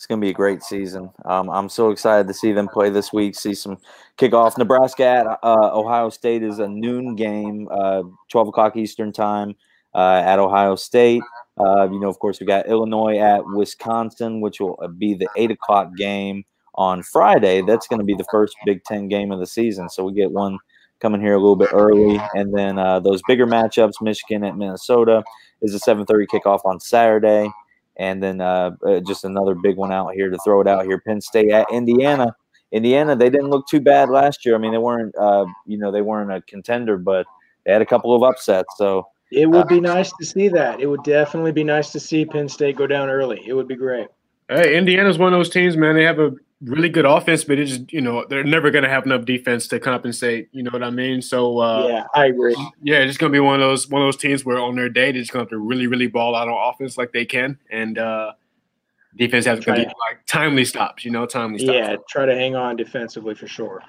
[0.04, 1.10] It's going to be a great season.
[1.24, 3.36] Um, I'm so excited to see them play this week.
[3.36, 3.78] See some
[4.18, 4.58] kickoff.
[4.58, 9.56] Nebraska at uh, Ohio State is a noon game, uh, 12 o'clock Eastern time
[9.96, 11.24] uh, at Ohio State.
[11.58, 15.52] Uh, you know, of course, we got Illinois at Wisconsin, which will be the eight
[15.52, 16.44] o'clock game
[16.76, 17.62] on Friday.
[17.62, 19.88] That's going to be the first Big Ten game of the season.
[19.88, 20.60] So we get one
[21.00, 25.24] coming here a little bit early, and then uh, those bigger matchups, Michigan at Minnesota,
[25.62, 27.50] is a 7:30 kickoff on Saturday,
[27.98, 31.00] and then uh, uh, just another big one out here to throw it out here.
[31.06, 32.36] Penn State at Indiana.
[32.72, 34.56] Indiana, they didn't look too bad last year.
[34.56, 37.28] I mean, they weren't, uh, you know, they weren't a contender, but
[37.66, 38.74] they had a couple of upsets.
[38.78, 40.80] So It would be nice to see that.
[40.80, 43.44] It would definitely be nice to see Penn State go down early.
[43.46, 44.08] It would be great.
[44.50, 45.96] Hey, Indiana's one of those teams, man.
[45.96, 46.32] They have a
[46.66, 49.68] really good offense, but it's just, you know, they're never going to have enough defense
[49.68, 50.50] to compensate.
[50.52, 51.22] You know what I mean?
[51.22, 52.56] So, uh, yeah, I agree.
[52.82, 54.90] yeah, it's going to be one of those one of those teams where on their
[54.90, 57.26] day they're just going to have to really, really ball out on offense like they
[57.26, 58.34] can, and uh,
[59.18, 61.06] defense has to be like timely stops.
[61.06, 61.78] You know, timely stops.
[61.78, 63.82] Yeah, try to hang on defensively for sure.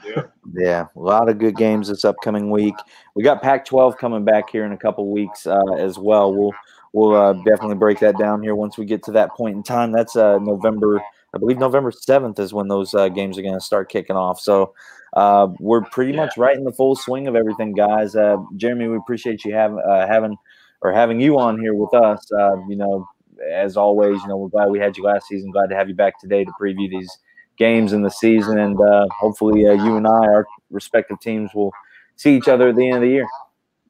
[0.52, 2.74] Yeah, a lot of good games this upcoming week.
[3.14, 6.34] We got Pac-12 coming back here in a couple weeks uh, as well.
[6.34, 6.52] We'll
[6.94, 9.92] we'll uh, definitely break that down here once we get to that point in time.
[9.92, 11.02] That's uh, November,
[11.34, 14.40] I believe November seventh is when those uh, games are going to start kicking off.
[14.40, 14.72] So
[15.12, 18.16] uh, we're pretty much right in the full swing of everything, guys.
[18.16, 20.36] Uh, Jeremy, we appreciate you having uh, having
[20.80, 22.30] or having you on here with us.
[22.32, 23.06] Uh, you know,
[23.52, 25.50] as always, you know we're glad we had you last season.
[25.50, 27.10] Glad to have you back today to preview these
[27.58, 31.72] games in the season, and uh, hopefully uh, you and I, our respective teams, will
[32.16, 33.26] see each other at the end of the year.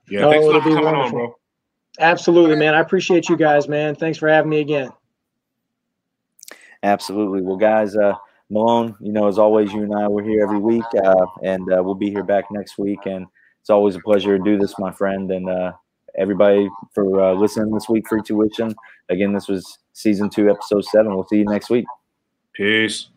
[0.09, 1.35] Yeah, Oh, thanks it'll for be coming on, bro.
[1.99, 2.75] Absolutely, man.
[2.75, 3.95] I appreciate you guys, man.
[3.95, 4.91] Thanks for having me again.
[6.83, 7.41] Absolutely.
[7.41, 8.15] Well, guys, uh,
[8.51, 11.83] Malone, you know, as always, you and I we're here every week, uh, and uh,
[11.83, 13.07] we'll be here back next week.
[13.07, 13.27] And
[13.61, 15.31] it's always a pleasure to do this, my friend.
[15.31, 15.73] And uh,
[16.19, 18.75] everybody for uh, listening this week, free tuition.
[19.09, 21.15] Again, this was season two, episode seven.
[21.15, 21.87] We'll see you next week.
[22.53, 23.09] Peace.